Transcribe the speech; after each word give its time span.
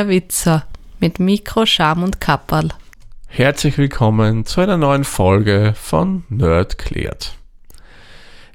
Der 0.00 0.08
Witzer 0.08 0.64
mit 0.98 1.20
Mikro, 1.20 1.66
Scham 1.66 2.02
und 2.02 2.22
Kapperl. 2.22 2.70
Herzlich 3.26 3.76
willkommen 3.76 4.46
zu 4.46 4.62
einer 4.62 4.78
neuen 4.78 5.04
Folge 5.04 5.74
von 5.76 6.24
Nerd 6.30 6.78
klärt. 6.78 7.36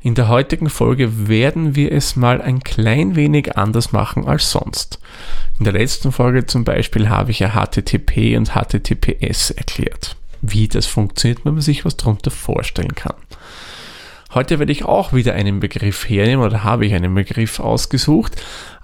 In 0.01 0.15
der 0.15 0.27
heutigen 0.27 0.71
Folge 0.71 1.27
werden 1.27 1.75
wir 1.75 1.91
es 1.91 2.15
mal 2.15 2.41
ein 2.41 2.61
klein 2.61 3.15
wenig 3.15 3.57
anders 3.57 3.91
machen 3.91 4.27
als 4.27 4.49
sonst. 4.49 4.99
In 5.59 5.65
der 5.65 5.73
letzten 5.73 6.11
Folge 6.11 6.47
zum 6.47 6.63
Beispiel 6.63 7.09
habe 7.09 7.29
ich 7.29 7.37
ja 7.37 7.51
HTTP 7.51 8.37
und 8.37 8.53
HTTPS 8.55 9.51
erklärt. 9.51 10.15
Wie 10.41 10.67
das 10.67 10.87
funktioniert, 10.87 11.45
wenn 11.45 11.53
man 11.53 11.61
sich 11.61 11.85
was 11.85 11.95
darunter 11.95 12.31
vorstellen 12.31 12.95
kann. 12.95 13.13
Heute 14.35 14.59
werde 14.59 14.73
ich 14.73 14.83
auch 14.83 15.13
wieder 15.13 15.33
einen 15.33 15.61
Begriff 15.61 16.09
hernehmen 16.09 16.45
oder 16.45 16.65
habe 16.65 16.85
ich 16.85 16.93
einen 16.93 17.15
Begriff 17.15 17.61
ausgesucht, 17.61 18.35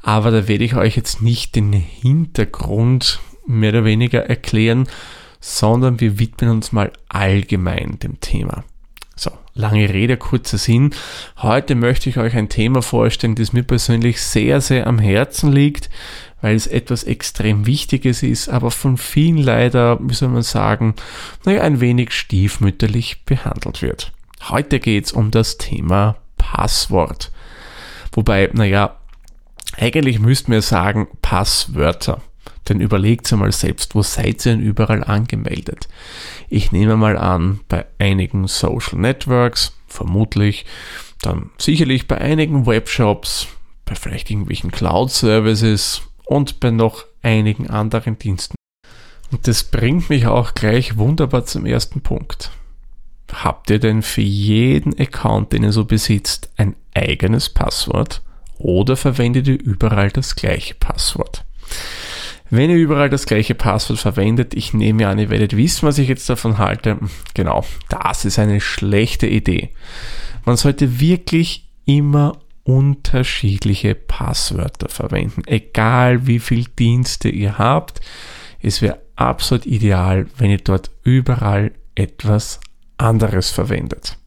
aber 0.01 0.31
da 0.31 0.47
werde 0.47 0.63
ich 0.63 0.75
euch 0.75 0.95
jetzt 0.95 1.21
nicht 1.21 1.57
den 1.57 1.73
Hintergrund 1.73 3.19
mehr 3.45 3.71
oder 3.71 3.83
weniger 3.83 4.29
erklären, 4.29 4.87
sondern 5.41 5.99
wir 5.99 6.19
widmen 6.19 6.51
uns 6.51 6.71
mal 6.71 6.93
allgemein 7.09 7.99
dem 7.99 8.21
Thema. 8.21 8.63
So, 9.17 9.31
lange 9.53 9.93
Rede, 9.93 10.15
kurzer 10.15 10.57
Sinn. 10.57 10.91
Heute 11.39 11.75
möchte 11.75 12.09
ich 12.09 12.17
euch 12.17 12.37
ein 12.37 12.47
Thema 12.47 12.81
vorstellen, 12.81 13.35
das 13.35 13.51
mir 13.51 13.63
persönlich 13.63 14.21
sehr, 14.21 14.61
sehr 14.61 14.87
am 14.87 14.99
Herzen 14.99 15.51
liegt, 15.51 15.89
weil 16.39 16.55
es 16.55 16.65
etwas 16.65 17.03
extrem 17.03 17.65
Wichtiges 17.65 18.23
ist, 18.23 18.47
aber 18.47 18.71
von 18.71 18.95
vielen 18.95 19.37
leider, 19.37 19.99
wie 19.99 20.13
soll 20.13 20.29
man 20.29 20.43
sagen, 20.43 20.95
naja, 21.43 21.61
ein 21.63 21.81
wenig 21.81 22.13
stiefmütterlich 22.13 23.25
behandelt 23.25 23.81
wird. 23.81 24.13
Heute 24.49 24.79
geht 24.79 25.05
es 25.05 25.11
um 25.11 25.31
das 25.31 25.57
Thema 25.57 26.17
Passwort. 26.37 27.31
Wobei, 28.11 28.49
naja, 28.53 28.97
eigentlich 29.77 30.19
müssten 30.19 30.51
wir 30.51 30.61
sagen 30.61 31.07
Passwörter. 31.21 32.21
Denn 32.69 32.79
überlegt 32.79 33.31
einmal 33.31 33.51
selbst, 33.51 33.95
wo 33.95 34.01
seid 34.01 34.45
ihr 34.45 34.53
denn 34.53 34.61
überall 34.61 35.03
angemeldet? 35.03 35.87
Ich 36.49 36.71
nehme 36.71 36.95
mal 36.95 37.17
an, 37.17 37.61
bei 37.67 37.85
einigen 37.97 38.47
Social 38.47 38.99
Networks, 38.99 39.73
vermutlich, 39.87 40.65
dann 41.21 41.49
sicherlich 41.57 42.07
bei 42.07 42.19
einigen 42.19 42.65
Webshops, 42.65 43.47
bei 43.85 43.95
vielleicht 43.95 44.29
irgendwelchen 44.29 44.71
Cloud-Services 44.71 46.01
und 46.25 46.59
bei 46.59 46.71
noch 46.71 47.05
einigen 47.23 47.69
anderen 47.69 48.17
Diensten. 48.17 48.55
Und 49.31 49.47
das 49.47 49.63
bringt 49.63 50.09
mich 50.09 50.27
auch 50.27 50.53
gleich 50.53 50.97
wunderbar 50.97 51.45
zum 51.45 51.65
ersten 51.65 52.01
Punkt. 52.01 52.51
Habt 53.33 53.69
ihr 53.69 53.79
denn 53.79 54.01
für 54.01 54.21
jeden 54.21 54.99
Account, 54.99 55.53
den 55.53 55.63
ihr 55.63 55.71
so 55.71 55.85
besitzt, 55.85 56.49
ein 56.57 56.75
eigenes 56.93 57.49
Passwort? 57.49 58.21
Oder 58.57 58.95
verwendet 58.95 59.47
ihr 59.47 59.59
überall 59.59 60.11
das 60.11 60.35
gleiche 60.35 60.75
Passwort? 60.75 61.43
Wenn 62.49 62.69
ihr 62.69 62.75
überall 62.75 63.09
das 63.09 63.25
gleiche 63.25 63.55
Passwort 63.55 63.99
verwendet, 63.99 64.53
ich 64.53 64.73
nehme 64.73 65.07
an, 65.07 65.19
ihr 65.19 65.29
werdet 65.29 65.55
wissen, 65.55 65.87
was 65.87 65.97
ich 65.97 66.09
jetzt 66.09 66.29
davon 66.29 66.57
halte. 66.57 66.97
Genau, 67.33 67.63
das 67.87 68.25
ist 68.25 68.37
eine 68.39 68.59
schlechte 68.59 69.25
Idee. 69.25 69.69
Man 70.43 70.57
sollte 70.57 70.99
wirklich 70.99 71.69
immer 71.85 72.37
unterschiedliche 72.63 73.95
Passwörter 73.95 74.89
verwenden, 74.89 75.43
egal 75.45 76.27
wie 76.27 76.39
viele 76.39 76.65
Dienste 76.77 77.29
ihr 77.29 77.57
habt. 77.57 78.01
Es 78.61 78.81
wäre 78.81 78.99
absolut 79.15 79.65
ideal, 79.65 80.27
wenn 80.37 80.51
ihr 80.51 80.59
dort 80.59 80.91
überall 81.03 81.71
etwas 81.95 82.59
anderes 83.01 83.49
verwendet. 83.49 84.17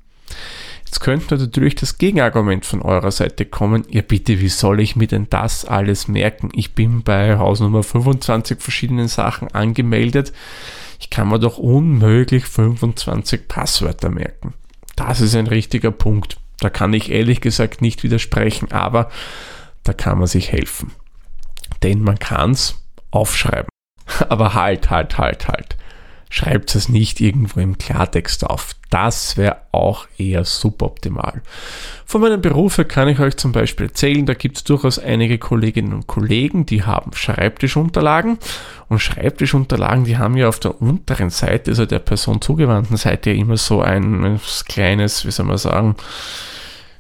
Jetzt 0.85 1.01
könnte 1.01 1.37
natürlich 1.37 1.75
das 1.75 1.99
Gegenargument 1.99 2.65
von 2.65 2.81
eurer 2.81 3.11
Seite 3.11 3.47
kommen. 3.47 3.85
Ja 3.91 4.03
bitte, 4.03 4.41
wie 4.41 4.49
soll 4.49 4.81
ich 4.81 4.95
mir 4.95 5.09
denn 5.09 5.27
das 5.29 5.65
alles 5.65 6.07
merken? 6.07 6.51
Ich 6.53 6.75
bin 6.75 7.03
bei 7.03 7.37
Hausnummer 7.37 7.83
25 7.83 8.61
verschiedenen 8.61 9.09
Sachen 9.09 9.49
angemeldet. 9.49 10.33
Ich 11.01 11.11
kann 11.11 11.29
mir 11.29 11.41
doch 11.41 11.59
unmöglich 11.59 12.45
25 12.45 13.49
Passwörter 13.49 14.09
merken. 14.09 14.55
Das 14.95 15.21
ist 15.21 15.35
ein 15.35 15.49
richtiger 15.49 15.91
Punkt. 15.91 16.39
Da 16.61 16.71
kann 16.71 16.95
ich 16.95 17.11
ehrlich 17.11 17.41
gesagt 17.41 17.83
nicht 17.83 18.05
widersprechen, 18.05 18.71
aber 18.71 19.11
da 19.83 19.93
kann 19.93 20.19
man 20.19 20.29
sich 20.29 20.53
helfen. 20.53 20.93
Denn 21.83 22.03
man 22.03 22.21
kann 22.21 22.53
es 22.53 22.77
aufschreiben. 23.11 23.69
Aber 24.29 24.55
halt, 24.55 24.91
halt, 24.91 25.19
halt, 25.19 25.49
halt 25.49 25.74
schreibt 26.35 26.75
es 26.75 26.89
nicht 26.89 27.21
irgendwo 27.21 27.61
im 27.61 27.79
Klartext 27.79 28.45
auf. 28.45 28.75
Das 28.91 29.37
wäre 29.37 29.59
auch 29.71 30.09
eher 30.19 30.45
suboptimal. 30.45 31.43
Von 32.07 32.23
meinem 32.23 32.41
Beruf 32.41 32.81
kann 32.89 33.07
ich 33.07 33.21
euch 33.21 33.37
zum 33.37 33.53
Beispiel 33.53 33.87
erzählen, 33.87 34.27
da 34.27 34.35
gibt 34.35 34.57
es 34.57 34.65
durchaus 34.65 34.99
einige 34.99 35.39
Kolleginnen 35.39 35.93
und 35.93 36.09
Kollegen, 36.09 36.67
die 36.67 36.83
haben 36.83 37.13
Schreibtischunterlagen 37.15 38.39
und 38.89 38.99
Schreibtischunterlagen, 38.99 40.07
die 40.07 40.19
haben 40.19 40.37
ja 40.37 40.49
auf 40.49 40.59
der 40.59 40.83
unteren 40.83 41.31
Seite, 41.31 41.71
also 41.71 41.87
der 41.87 42.01
Person 42.01 42.41
zugewandten 42.41 42.97
Seite, 42.97 43.31
immer 43.31 43.57
so 43.57 43.81
ein, 43.81 44.25
ein 44.25 44.41
kleines, 44.67 45.25
wie 45.25 45.31
soll 45.31 45.47
man 45.47 45.59
sagen, 45.59 45.95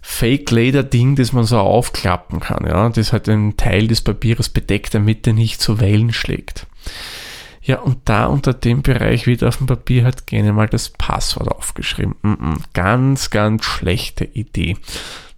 Fake-Leder-Ding, 0.00 1.16
das 1.16 1.32
man 1.32 1.42
so 1.42 1.58
aufklappen 1.58 2.38
kann. 2.38 2.64
Ja? 2.68 2.88
Das 2.88 3.12
hat 3.12 3.28
einen 3.28 3.56
Teil 3.56 3.88
des 3.88 4.00
Papieres 4.00 4.48
bedeckt, 4.48 4.94
damit 4.94 5.26
er 5.26 5.32
nicht 5.32 5.60
so 5.60 5.80
Wellen 5.80 6.12
schlägt. 6.12 6.68
Ja, 7.64 7.78
und 7.78 7.98
da 8.04 8.26
unter 8.26 8.52
dem 8.52 8.82
Bereich 8.82 9.26
wird 9.26 9.42
auf 9.42 9.56
dem 9.56 9.66
Papier 9.66 10.04
halt 10.04 10.26
gerne 10.26 10.52
mal 10.52 10.69
das 10.69 10.91
Passwort 10.91 11.48
aufgeschrieben. 11.48 12.14
Mm 12.20 12.32
-mm, 12.32 12.56
ganz, 12.75 13.30
ganz 13.30 13.64
schlechte 13.64 14.26
Idee. 14.26 14.76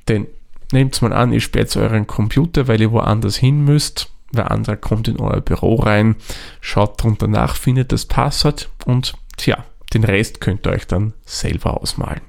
Denn 0.09 0.27
nehmt 0.73 1.01
mal 1.03 1.13
an, 1.13 1.33
ihr 1.33 1.41
sperrt 1.41 1.77
euren 1.77 2.09
Computer, 2.09 2.67
weil 2.67 2.81
ihr 2.81 2.91
woanders 2.91 3.37
hin 3.37 3.65
müsst. 3.65 4.11
Wer 4.33 4.51
anderer 4.51 4.77
kommt 4.77 5.07
in 5.07 5.21
euer 5.21 5.41
Büro 5.41 5.77
rein, 5.77 6.17
schaut 6.61 7.01
drunter 7.01 7.29
nach, 7.29 7.55
findet 7.55 7.93
das 7.93 8.07
Passwort 8.07 8.71
und 8.85 9.15
tja, 9.37 9.65
den 9.95 10.03
Rest 10.03 10.41
könnt 10.41 10.67
ihr 10.67 10.73
euch 10.73 10.89
dann 10.89 11.13
selber 11.25 11.81
ausmalen. 11.81 12.23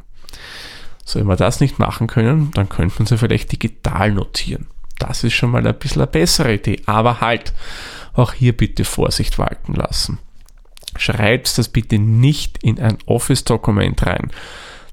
So, 1.04 1.20
wenn 1.20 1.28
wir 1.28 1.38
das 1.38 1.60
nicht 1.60 1.80
machen 1.80 2.06
können, 2.06 2.52
dann 2.54 2.70
könnte 2.70 2.96
man 3.00 3.08
sie 3.08 3.18
vielleicht 3.18 3.52
digital 3.52 4.12
notieren. 4.12 4.68
Das 5.00 5.24
ist 5.24 5.34
schon 5.34 5.52
mal 5.52 5.66
ein 5.66 5.80
bisschen 5.80 6.02
eine 6.02 6.12
bessere 6.12 6.54
Idee. 6.54 6.82
Aber 6.86 7.22
halt, 7.22 7.54
auch 8.18 8.34
hier 8.34 8.56
bitte 8.56 8.84
Vorsicht 8.84 9.38
walten 9.40 9.74
lassen. 9.74 10.20
Schreibt 10.98 11.58
das 11.58 11.70
bitte 11.70 12.00
nicht 12.00 12.64
in 12.64 12.80
ein 12.80 12.98
Office-Dokument 13.06 14.06
rein. 14.06 14.32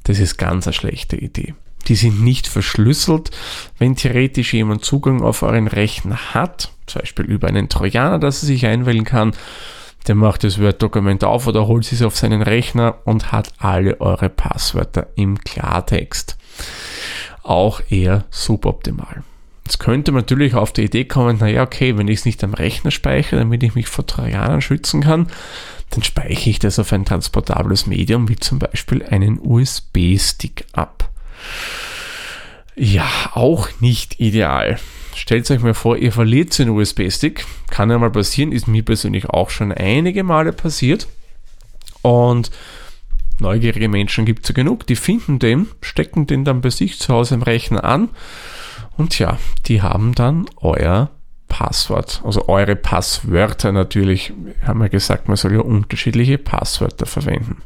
Das 0.05 0.19
ist 0.19 0.37
ganz 0.37 0.67
eine 0.67 0.75
schlechte 0.75 1.17
Idee. 1.17 1.55
Die 1.89 1.95
sind 1.95 2.23
nicht 2.23 2.47
verschlüsselt. 2.47 3.31
Wenn 3.79 3.97
theoretisch 3.97 4.53
jemand 4.55 4.85
Zugang 4.85 5.23
auf 5.23 5.43
euren 5.43 5.69
Rechner 5.69 6.35
hat, 6.35 6.73
zum 6.87 7.03
Beispiel 7.03 7.25
über 7.25 7.49
einen 7.49 7.69
Trojaner, 7.69 8.19
dass 8.19 8.43
er 8.43 8.47
sich 8.47 8.67
einwählen 8.67 9.05
kann, 9.05 9.33
der 10.07 10.15
macht 10.15 10.45
das 10.45 10.61
Word-Dokument 10.61 11.25
auf 11.25 11.47
oder 11.47 11.67
holt 11.67 11.91
es 11.91 12.03
auf 12.03 12.17
seinen 12.17 12.43
Rechner 12.43 12.99
und 13.05 13.33
hat 13.33 13.53
alle 13.59 14.01
eure 14.01 14.29
Passwörter 14.29 15.07
im 15.15 15.39
Klartext. 15.39 16.37
Auch 17.43 17.81
eher 17.89 18.25
suboptimal. 18.31 19.23
Jetzt 19.65 19.79
könnte 19.79 20.13
man 20.13 20.23
natürlich 20.23 20.55
auf 20.55 20.73
die 20.73 20.85
Idee 20.85 21.07
kommen, 21.07 21.39
naja, 21.39 21.63
okay, 21.63 21.97
wenn 21.97 22.09
ich 22.09 22.21
es 22.21 22.25
nicht 22.27 22.45
am 22.45 22.53
Rechner 22.53 22.91
speichere, 22.91 23.41
damit 23.41 23.63
ich 23.63 23.75
mich 23.75 23.89
vor 23.89 24.07
Trojanern 24.07 24.61
schützen 24.61 25.03
kann, 25.03 25.29
dann 25.91 26.03
speichere 26.03 26.51
ich 26.51 26.59
das 26.59 26.79
auf 26.79 26.93
ein 26.93 27.07
transportables 27.07 27.87
Medium, 27.87 28.29
wie 28.29 28.37
zum 28.37 28.59
Beispiel 28.59 29.03
einen 29.03 29.41
USB-Stick 29.43 30.67
ab. 30.73 31.09
Ja, 32.77 33.09
auch 33.33 33.69
nicht 33.81 34.21
ideal. 34.21 34.79
Stellt 35.15 35.51
euch 35.51 35.61
mal 35.61 35.75
vor, 35.75 35.97
ihr 35.97 36.13
verliert 36.13 36.59
den 36.59 36.71
USB-Stick. 36.71 37.47
Kann 37.71 37.91
ja 37.91 37.99
mal 37.99 38.11
passieren, 38.11 38.53
ist 38.53 38.67
mir 38.67 38.85
persönlich 38.85 39.31
auch 39.31 39.49
schon 39.49 39.73
einige 39.73 40.25
Male 40.25 40.53
passiert. 40.53 41.07
Und 42.03 42.51
neugierige 43.39 43.89
Menschen 43.89 44.27
gibt 44.27 44.45
es 44.45 44.49
ja 44.51 44.55
genug, 44.55 44.87
die 44.87 44.97
finden 44.97 45.39
den, 45.39 45.69
stecken 45.81 46.27
den 46.27 46.45
dann 46.45 46.61
bei 46.61 46.71
sich 46.71 46.99
zu 46.99 47.15
Hause 47.15 47.37
im 47.37 47.43
Rechner 47.43 47.85
an 47.85 48.11
und 48.97 49.19
ja, 49.19 49.39
die 49.67 49.83
haben 49.83 50.15
dann 50.15 50.47
euer 50.57 51.11
Passwort, 51.49 52.21
also 52.25 52.49
eure 52.49 52.75
Passwörter 52.75 53.71
natürlich, 53.71 54.33
haben 54.67 54.81
wir 54.81 54.89
gesagt, 54.89 55.29
man 55.29 55.37
soll 55.37 55.53
ja 55.53 55.61
unterschiedliche 55.61 56.39
Passwörter 56.39 57.07
verwenden. 57.07 57.59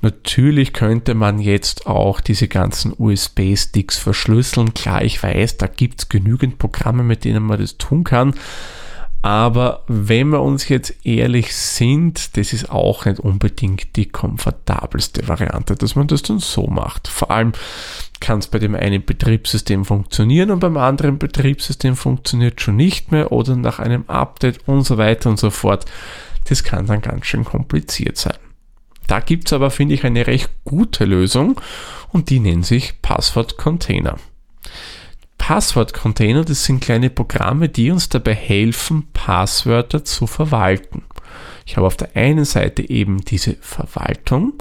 Natürlich 0.00 0.72
könnte 0.72 1.14
man 1.14 1.40
jetzt 1.40 1.86
auch 1.86 2.20
diese 2.20 2.46
ganzen 2.46 2.94
USB-Sticks 2.96 3.98
verschlüsseln. 3.98 4.72
Klar, 4.72 5.02
ich 5.02 5.20
weiß, 5.22 5.56
da 5.56 5.66
gibt 5.66 6.00
es 6.00 6.08
genügend 6.08 6.58
Programme, 6.58 7.02
mit 7.02 7.24
denen 7.24 7.42
man 7.42 7.60
das 7.60 7.78
tun 7.78 8.04
kann. 8.04 8.34
Aber 9.22 9.82
wenn 9.88 10.28
wir 10.28 10.40
uns 10.40 10.68
jetzt 10.68 11.04
ehrlich 11.04 11.54
sind, 11.54 12.36
das 12.36 12.52
ist 12.52 12.70
auch 12.70 13.04
nicht 13.04 13.18
unbedingt 13.18 13.96
die 13.96 14.06
komfortabelste 14.06 15.26
Variante, 15.26 15.74
dass 15.74 15.96
man 15.96 16.06
das 16.06 16.22
dann 16.22 16.38
so 16.38 16.68
macht. 16.68 17.08
Vor 17.08 17.32
allem 17.32 17.52
kann 18.20 18.38
es 18.38 18.48
bei 18.48 18.58
dem 18.58 18.74
einen 18.74 19.04
Betriebssystem 19.04 19.84
funktionieren 19.84 20.50
und 20.50 20.60
beim 20.60 20.76
anderen 20.76 21.18
Betriebssystem 21.18 21.96
funktioniert 21.96 22.60
schon 22.60 22.76
nicht 22.76 23.12
mehr 23.12 23.32
oder 23.32 23.56
nach 23.56 23.78
einem 23.78 24.04
Update 24.08 24.66
und 24.66 24.82
so 24.82 24.98
weiter 24.98 25.30
und 25.30 25.38
so 25.38 25.50
fort. 25.50 25.84
Das 26.48 26.64
kann 26.64 26.86
dann 26.86 27.02
ganz 27.02 27.26
schön 27.26 27.44
kompliziert 27.44 28.16
sein. 28.16 28.38
Da 29.06 29.20
gibt 29.20 29.48
es 29.48 29.52
aber, 29.52 29.70
finde 29.70 29.94
ich, 29.94 30.04
eine 30.04 30.26
recht 30.26 30.50
gute 30.64 31.04
Lösung 31.04 31.60
und 32.12 32.30
die 32.30 32.40
nennt 32.40 32.66
sich 32.66 33.00
Passwort 33.02 33.56
Container. 33.56 34.16
Passwortcontainer, 35.38 36.44
das 36.44 36.64
sind 36.64 36.80
kleine 36.80 37.08
Programme, 37.08 37.70
die 37.70 37.90
uns 37.90 38.10
dabei 38.10 38.34
helfen, 38.34 39.08
Passwörter 39.14 40.04
zu 40.04 40.26
verwalten. 40.26 41.04
Ich 41.64 41.76
habe 41.76 41.86
auf 41.86 41.96
der 41.96 42.14
einen 42.14 42.44
Seite 42.44 42.88
eben 42.88 43.24
diese 43.24 43.54
Verwaltung, 43.60 44.54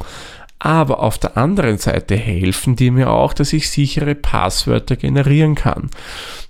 aber 0.68 1.00
auf 1.00 1.18
der 1.18 1.38
anderen 1.38 1.78
Seite 1.78 2.18
helfen 2.18 2.76
die 2.76 2.92
mir 2.92 3.10
auch, 3.10 3.32
dass 3.32 3.54
ich 3.54 3.70
sichere 3.70 4.16
Passwörter 4.16 4.98
generieren 4.98 5.56
kann. 5.56 5.90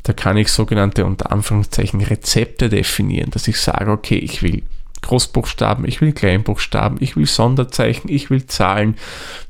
Da 0.01 0.11
kann 0.11 0.37
ich 0.37 0.51
sogenannte 0.51 1.05
unter 1.05 1.31
Anführungszeichen 1.31 2.01
Rezepte 2.01 2.67
definieren, 2.67 3.29
dass 3.29 3.47
ich 3.47 3.61
sage, 3.61 3.91
okay, 3.91 4.17
ich 4.17 4.41
will 4.41 4.63
Großbuchstaben, 5.03 5.87
ich 5.87 6.01
will 6.01 6.13
Kleinbuchstaben, 6.13 6.97
ich 6.99 7.15
will 7.15 7.27
Sonderzeichen, 7.27 8.09
ich 8.09 8.31
will 8.31 8.47
Zahlen. 8.47 8.97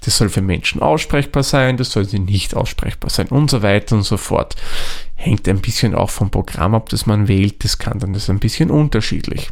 Das 0.04 0.18
soll 0.18 0.28
für 0.28 0.42
Menschen 0.42 0.82
aussprechbar 0.82 1.44
sein, 1.44 1.78
das 1.78 1.92
soll 1.92 2.04
sie 2.04 2.20
nicht 2.20 2.54
aussprechbar 2.54 3.10
sein 3.10 3.28
und 3.28 3.50
so 3.50 3.64
weiter 3.64 3.96
und 3.96 4.04
so 4.04 4.18
fort. 4.18 4.58
Hängt 5.16 5.48
ein 5.48 5.62
bisschen 5.62 5.96
auch 5.96 6.10
vom 6.10 6.30
Programm 6.30 6.76
ab, 6.76 6.90
das 6.90 7.06
man 7.06 7.30
wählt. 7.30 7.64
Das 7.64 7.78
kann 7.78 8.00
dann 8.00 8.12
das 8.12 8.30
ein 8.30 8.40
bisschen 8.40 8.70
unterschiedlich. 8.70 9.50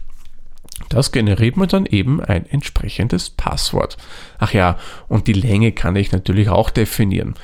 Das 0.90 1.12
generiert 1.12 1.58
mir 1.58 1.68
dann 1.68 1.86
eben 1.86 2.22
ein 2.22 2.46
entsprechendes 2.46 3.30
Passwort. 3.30 3.98
Ach 4.38 4.54
ja, 4.54 4.78
und 5.08 5.28
die 5.28 5.34
Länge 5.34 5.72
kann 5.72 5.96
ich 5.96 6.12
natürlich 6.12 6.50
auch 6.50 6.70
definieren. 6.70 7.36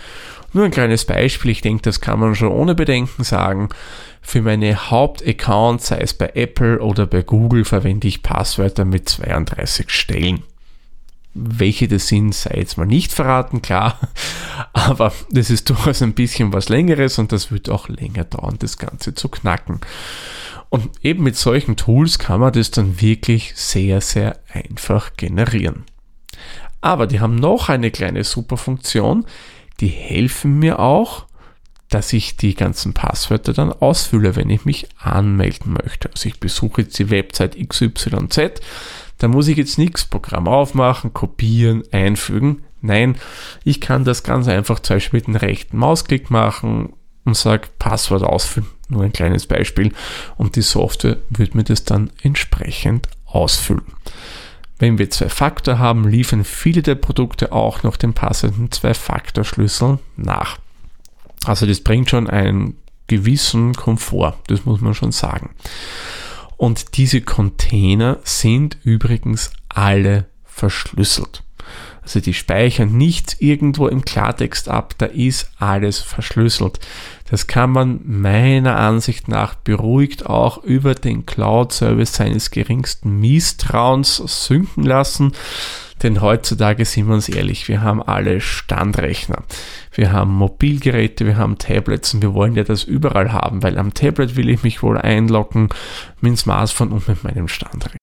Nur 0.53 0.65
ein 0.65 0.71
kleines 0.71 1.05
Beispiel, 1.05 1.51
ich 1.51 1.61
denke, 1.61 1.83
das 1.83 2.01
kann 2.01 2.19
man 2.19 2.35
schon 2.35 2.49
ohne 2.49 2.75
Bedenken 2.75 3.23
sagen. 3.23 3.69
Für 4.21 4.41
meine 4.41 4.91
Hauptaccounts, 4.91 5.87
sei 5.87 5.99
es 5.99 6.13
bei 6.13 6.31
Apple 6.35 6.79
oder 6.81 7.07
bei 7.07 7.21
Google, 7.21 7.63
verwende 7.63 8.07
ich 8.07 8.21
Passwörter 8.21 8.83
mit 8.83 9.07
32 9.07 9.89
Stellen. 9.89 10.43
Welche 11.33 11.87
das 11.87 12.07
sind, 12.07 12.35
sei 12.35 12.55
jetzt 12.57 12.77
mal 12.77 12.85
nicht 12.85 13.11
verraten, 13.11 13.61
klar. 13.61 13.99
Aber 14.73 15.13
das 15.29 15.49
ist 15.49 15.69
durchaus 15.69 16.01
ein 16.01 16.13
bisschen 16.13 16.51
was 16.53 16.69
längeres 16.69 17.19
und 17.19 17.31
das 17.31 17.51
wird 17.51 17.69
auch 17.69 17.87
länger 17.87 18.25
dauern, 18.25 18.57
das 18.59 18.77
Ganze 18.77 19.13
zu 19.13 19.29
knacken. 19.29 19.79
Und 20.69 20.89
eben 21.03 21.23
mit 21.23 21.35
solchen 21.35 21.75
Tools 21.75 22.19
kann 22.19 22.39
man 22.39 22.53
das 22.53 22.71
dann 22.71 23.01
wirklich 23.01 23.53
sehr, 23.55 24.01
sehr 24.01 24.39
einfach 24.53 25.13
generieren. 25.17 25.85
Aber 26.81 27.07
die 27.07 27.19
haben 27.19 27.35
noch 27.35 27.69
eine 27.69 27.91
kleine 27.91 28.23
super 28.23 28.57
Funktion. 28.57 29.25
Die 29.79 29.87
helfen 29.87 30.59
mir 30.59 30.79
auch, 30.79 31.25
dass 31.89 32.13
ich 32.13 32.37
die 32.37 32.55
ganzen 32.55 32.93
Passwörter 32.93 33.51
dann 33.51 33.73
ausfülle, 33.73 34.37
wenn 34.37 34.49
ich 34.49 34.63
mich 34.63 34.87
anmelden 34.97 35.73
möchte. 35.73 36.09
Also 36.09 36.29
ich 36.29 36.39
besuche 36.39 36.83
jetzt 36.83 36.97
die 36.97 37.09
Website 37.09 37.57
XYZ, 37.57 38.61
da 39.21 39.27
muss 39.27 39.47
ich 39.47 39.57
jetzt 39.57 39.77
nichts 39.77 40.05
Programm 40.05 40.47
aufmachen, 40.47 41.13
kopieren, 41.13 41.83
einfügen. 41.91 42.63
Nein, 42.81 43.15
ich 43.63 43.79
kann 43.79 44.03
das 44.03 44.23
ganz 44.23 44.47
einfach 44.47 44.79
zum 44.79 44.95
Beispiel 44.95 45.19
mit 45.19 45.27
dem 45.27 45.35
rechten 45.35 45.77
Mausklick 45.77 46.31
machen 46.31 46.93
und 47.25 47.37
sage 47.37 47.67
Passwort 47.77 48.23
ausfüllen 48.23 48.67
nur 48.91 49.03
ein 49.03 49.13
kleines 49.13 49.47
Beispiel. 49.47 49.91
Und 50.37 50.55
die 50.55 50.61
Software 50.61 51.17
wird 51.29 51.55
mir 51.55 51.63
das 51.63 51.83
dann 51.83 52.11
entsprechend 52.21 53.07
ausfüllen. 53.25 53.85
Wenn 54.77 54.97
wir 54.97 55.09
Zwei-Faktor 55.09 55.79
haben, 55.79 56.07
liefern 56.07 56.43
viele 56.43 56.81
der 56.81 56.95
Produkte 56.95 57.51
auch 57.51 57.83
noch 57.83 57.97
den 57.97 58.13
passenden 58.13 58.71
Zwei-Faktor-Schlüssel 58.71 59.99
nach. 60.17 60.57
Also 61.45 61.65
das 61.65 61.81
bringt 61.81 62.09
schon 62.09 62.29
einen 62.29 62.77
gewissen 63.07 63.73
Komfort, 63.73 64.37
das 64.47 64.65
muss 64.65 64.81
man 64.81 64.93
schon 64.93 65.11
sagen. 65.11 65.51
Und 66.61 66.95
diese 66.97 67.21
Container 67.21 68.19
sind 68.23 68.77
übrigens 68.83 69.49
alle 69.67 70.27
verschlüsselt. 70.43 71.41
Also 72.03 72.19
die 72.19 72.35
speichern 72.35 72.95
nichts 72.95 73.35
irgendwo 73.39 73.87
im 73.87 74.05
Klartext 74.05 74.69
ab, 74.69 74.93
da 74.99 75.07
ist 75.07 75.49
alles 75.57 75.97
verschlüsselt. 75.97 76.79
Das 77.31 77.47
kann 77.47 77.71
man 77.71 78.01
meiner 78.05 78.75
Ansicht 78.75 79.27
nach 79.27 79.55
beruhigt 79.55 80.27
auch 80.27 80.63
über 80.63 80.93
den 80.93 81.25
Cloud-Service 81.25 82.13
seines 82.13 82.51
geringsten 82.51 83.19
Misstrauens 83.19 84.17
synken 84.17 84.83
lassen. 84.83 85.31
Denn 86.03 86.21
heutzutage 86.21 86.85
sind 86.85 87.07
wir 87.07 87.13
uns 87.13 87.29
ehrlich, 87.29 87.67
wir 87.67 87.81
haben 87.81 88.01
alle 88.01 88.41
Standrechner. 88.41 89.43
Wir 89.93 90.11
haben 90.11 90.31
Mobilgeräte, 90.31 91.25
wir 91.25 91.37
haben 91.37 91.57
Tablets 91.57 92.13
und 92.13 92.21
wir 92.21 92.33
wollen 92.33 92.55
ja 92.55 92.63
das 92.63 92.83
überall 92.83 93.31
haben, 93.31 93.61
weil 93.61 93.77
am 93.77 93.93
Tablet 93.93 94.35
will 94.35 94.49
ich 94.49 94.63
mich 94.63 94.81
wohl 94.81 94.97
einloggen 94.97 95.69
mit 96.19 96.31
dem 96.31 96.37
Smartphone 96.37 96.91
und 96.91 97.07
mit 97.07 97.23
meinem 97.23 97.47
Standrechner. 97.47 97.97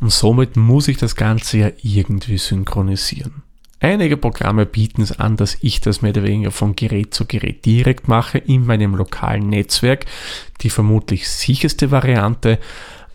Und 0.00 0.12
somit 0.12 0.56
muss 0.56 0.88
ich 0.88 0.96
das 0.96 1.16
Ganze 1.16 1.58
ja 1.58 1.70
irgendwie 1.82 2.38
synchronisieren. 2.38 3.42
Einige 3.78 4.16
Programme 4.16 4.64
bieten 4.64 5.02
es 5.02 5.18
an, 5.18 5.36
dass 5.36 5.58
ich 5.60 5.80
das 5.82 6.00
mehr 6.00 6.12
oder 6.12 6.24
weniger 6.24 6.50
von 6.50 6.76
Gerät 6.76 7.12
zu 7.12 7.26
Gerät 7.26 7.66
direkt 7.66 8.08
mache 8.08 8.38
in 8.38 8.64
meinem 8.64 8.94
lokalen 8.94 9.50
Netzwerk. 9.50 10.06
Die 10.62 10.70
vermutlich 10.70 11.28
sicherste 11.28 11.90
Variante, 11.90 12.58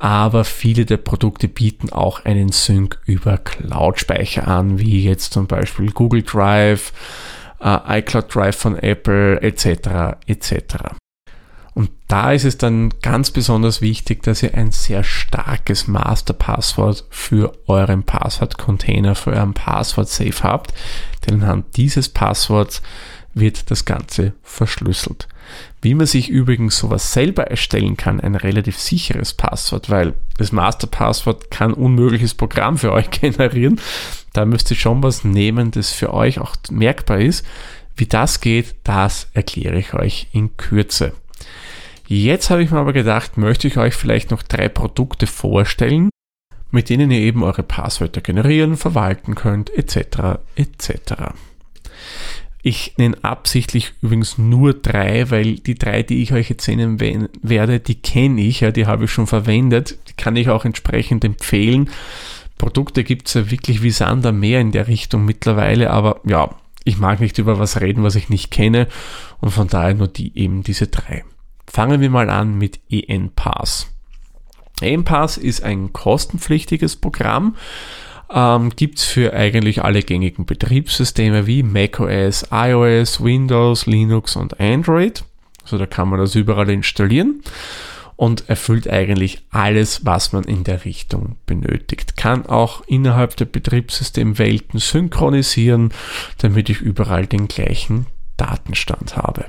aber 0.02 0.46
viele 0.46 0.86
der 0.86 0.98
Produkte 0.98 1.48
bieten 1.48 1.92
auch 1.92 2.26
einen 2.26 2.52
Sync 2.52 3.00
über 3.06 3.38
Cloud-Speicher 3.38 4.48
an, 4.48 4.80
wie 4.80 5.04
jetzt 5.04 5.32
zum 5.32 5.46
Beispiel 5.46 5.92
Google 5.92 6.24
Drive, 6.24 6.92
äh, 7.60 8.00
iCloud 8.00 8.34
Drive 8.34 8.56
von 8.56 8.80
Apple 8.80 9.40
etc. 9.44 10.18
etc. 10.26 10.56
Und 11.76 11.92
da 12.08 12.32
ist 12.32 12.46
es 12.46 12.58
dann 12.58 12.92
ganz 13.04 13.30
besonders 13.30 13.80
wichtig, 13.82 14.24
dass 14.24 14.42
ihr 14.42 14.56
ein 14.56 14.72
sehr 14.72 15.04
starkes 15.04 15.88
Masterpasswort 15.88 17.06
für 17.12 17.54
euren 17.68 18.02
Passwort-Container, 18.02 19.14
für 19.14 19.34
euren 19.34 19.54
Passwort-Safe 19.54 20.42
habt. 20.42 20.74
Denn 21.28 21.44
anhand 21.44 21.78
dieses 21.78 22.10
Passworts 22.10 22.82
wird 23.34 23.72
das 23.72 23.86
Ganze 23.86 24.34
verschlüsselt. 24.44 25.28
Wie 25.82 25.96
man 25.96 26.06
sich 26.06 26.30
übrigens 26.30 26.78
sowas 26.78 27.14
selber 27.14 27.48
erstellen 27.48 27.98
kann, 27.98 28.20
ein 28.20 28.36
relativ 28.36 28.78
sicheres 28.78 29.34
Passwort, 29.34 29.90
weil 29.90 30.14
das 30.38 30.52
Masterpasswort 30.52 31.52
kann 31.52 31.74
unmögliches 31.74 32.34
Programm 32.34 32.78
für 32.78 32.92
euch 32.92 33.10
generieren. 33.12 33.80
Da 34.34 34.46
müsst 34.46 34.70
ihr 34.72 34.78
schon 34.78 35.04
was 35.04 35.24
nehmen, 35.24 35.72
das 35.72 35.92
für 35.92 36.14
euch 36.14 36.40
auch 36.40 36.56
merkbar 36.70 37.20
ist. 37.20 37.46
Wie 37.96 38.06
das 38.06 38.40
geht, 38.40 38.76
das 38.84 39.28
erkläre 39.34 39.78
ich 39.78 39.94
euch 39.94 40.28
in 40.32 40.56
Kürze. 40.56 41.14
Jetzt 42.08 42.50
habe 42.50 42.64
ich 42.64 42.72
mir 42.72 42.80
aber 42.80 42.94
gedacht, 42.94 43.38
möchte 43.38 43.68
ich 43.68 43.78
euch 43.78 43.96
vielleicht 43.96 44.32
noch 44.32 44.44
drei 44.44 44.68
Produkte 44.70 45.28
vorstellen, 45.28 46.10
mit 46.70 46.90
denen 46.90 47.12
ihr 47.12 47.20
eben 47.20 47.44
eure 47.44 47.64
Passwörter 47.64 48.22
generieren, 48.22 48.78
verwalten 48.78 49.36
könnt, 49.36 49.70
etc. 49.70 50.40
etc. 50.56 51.34
Ich 52.64 52.94
nenne 52.98 53.18
absichtlich 53.24 53.94
übrigens 54.02 54.38
nur 54.38 54.74
drei, 54.74 55.30
weil 55.32 55.56
die 55.56 55.76
drei, 55.76 56.04
die 56.04 56.22
ich 56.22 56.32
euch 56.34 56.50
jetzt 56.50 56.68
nennen 56.68 57.00
werde, 57.42 57.80
die 57.80 57.96
kenne 57.96 58.42
ich, 58.42 58.60
ja, 58.60 58.72
die 58.72 58.86
habe 58.86 59.06
ich 59.06 59.12
schon 59.12 59.28
verwendet, 59.28 59.98
die 60.08 60.14
kann 60.14 60.36
ich 60.36 60.50
auch 60.50 60.64
entsprechend 60.64 61.24
empfehlen. 61.24 61.90
Produkte 62.60 63.04
gibt 63.04 63.28
es 63.28 63.34
ja 63.34 63.50
wirklich 63.50 63.82
wie 63.82 63.90
Sander 63.90 64.32
mehr 64.32 64.62
in 64.62 64.72
der 64.72 64.88
Richtung 64.88 65.26
mittlerweile, 65.26 65.90
aber 65.90 66.22
ja, 66.24 66.56
ich 66.84 67.00
mag 67.00 67.20
nicht 67.20 67.40
über 67.40 67.58
was 67.58 67.82
reden, 67.82 68.04
was 68.04 68.16
ich 68.16 68.30
nicht 68.30 68.52
kenne 68.52 68.88
und 69.40 69.50
von 69.50 69.68
daher 69.68 69.96
nur 69.96 70.08
die 70.08 70.38
eben 70.38 70.62
diese 70.62 70.88
drei. 70.88 71.24
Fangen 71.66 72.02
wir 72.02 72.10
mal 72.12 72.30
an 72.30 72.58
mit 72.58 72.80
ENPass. 72.92 73.88
ENPass 74.82 75.38
ist 75.38 75.64
ein 75.64 75.94
kostenpflichtiges 75.94 76.96
Programm, 76.96 77.56
ähm, 78.34 78.72
gibt 78.76 79.00
es 79.00 79.06
für 79.06 79.34
eigentlich 79.34 79.84
alle 79.84 80.04
gängigen 80.04 80.46
Betriebssysteme 80.46 81.48
wie 81.48 81.64
macOS, 81.64 82.48
iOS, 82.52 83.24
Windows, 83.24 83.86
Linux 83.86 84.36
und 84.36 84.60
Android. 84.60 85.24
Also 85.64 85.78
da 85.78 85.86
kann 85.86 86.10
man 86.10 86.20
das 86.20 86.36
überall 86.36 86.70
installieren 86.70 87.42
und 88.16 88.50
erfüllt 88.50 88.88
eigentlich 88.88 89.42
alles, 89.50 90.06
was 90.06 90.32
man 90.32 90.44
in 90.44 90.64
der 90.64 90.86
Richtung 90.86 91.38
benötigt. 91.46 92.18
Kann 92.18 92.46
auch 92.46 92.82
innerhalb 92.88 93.36
der 93.36 93.46
Betriebssystemwelten 93.46 94.80
synchronisieren, 94.80 95.92
damit 96.38 96.70
ich 96.70 96.82
überall 96.82 97.26
den 97.26 97.48
gleichen 97.48 98.06
Datenstand 98.38 99.18
habe. 99.18 99.46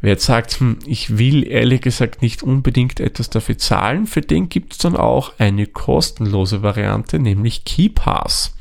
Wer 0.00 0.12
jetzt 0.12 0.26
sagt, 0.26 0.60
hm, 0.60 0.78
ich 0.86 1.18
will 1.18 1.46
ehrlich 1.46 1.80
gesagt 1.80 2.22
nicht 2.22 2.42
unbedingt 2.42 3.00
etwas 3.00 3.30
dafür 3.30 3.58
zahlen, 3.58 4.06
für 4.06 4.20
den 4.20 4.48
gibt 4.48 4.72
es 4.72 4.78
dann 4.78 4.96
auch 4.96 5.32
eine 5.38 5.66
kostenlose 5.66 6.62
Variante, 6.62 7.18
nämlich 7.18 7.64
KeyPass. 7.64 8.54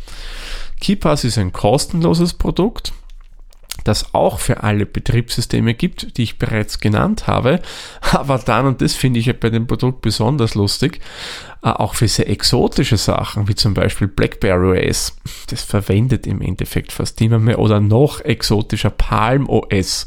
KeyPass 0.81 1.23
ist 1.23 1.37
ein 1.37 1.53
kostenloses 1.53 2.33
Produkt, 2.33 2.93
das 3.83 4.13
auch 4.13 4.39
für 4.39 4.63
alle 4.63 4.85
Betriebssysteme 4.85 5.73
gibt, 5.73 6.17
die 6.17 6.23
ich 6.23 6.39
bereits 6.39 6.79
genannt 6.79 7.27
habe, 7.27 7.61
aber 8.01 8.39
dann, 8.39 8.65
und 8.65 8.81
das 8.81 8.93
finde 8.93 9.19
ich 9.19 9.27
ja 9.27 9.33
bei 9.33 9.49
dem 9.49 9.67
Produkt 9.67 10.01
besonders 10.01 10.55
lustig, 10.55 10.99
äh, 11.63 11.69
auch 11.69 11.95
für 11.95 12.07
sehr 12.07 12.29
exotische 12.29 12.97
Sachen, 12.97 13.47
wie 13.47 13.55
zum 13.55 13.73
Beispiel 13.73 14.07
BlackBerry 14.07 14.89
OS. 14.89 15.15
Das 15.49 15.63
verwendet 15.63 16.27
im 16.27 16.41
Endeffekt 16.41 16.91
fast 16.91 17.19
niemand 17.19 17.45
mehr. 17.45 17.59
Oder 17.59 17.79
noch 17.79 18.21
exotischer 18.21 18.89
Palm 18.89 19.47
OS 19.47 20.05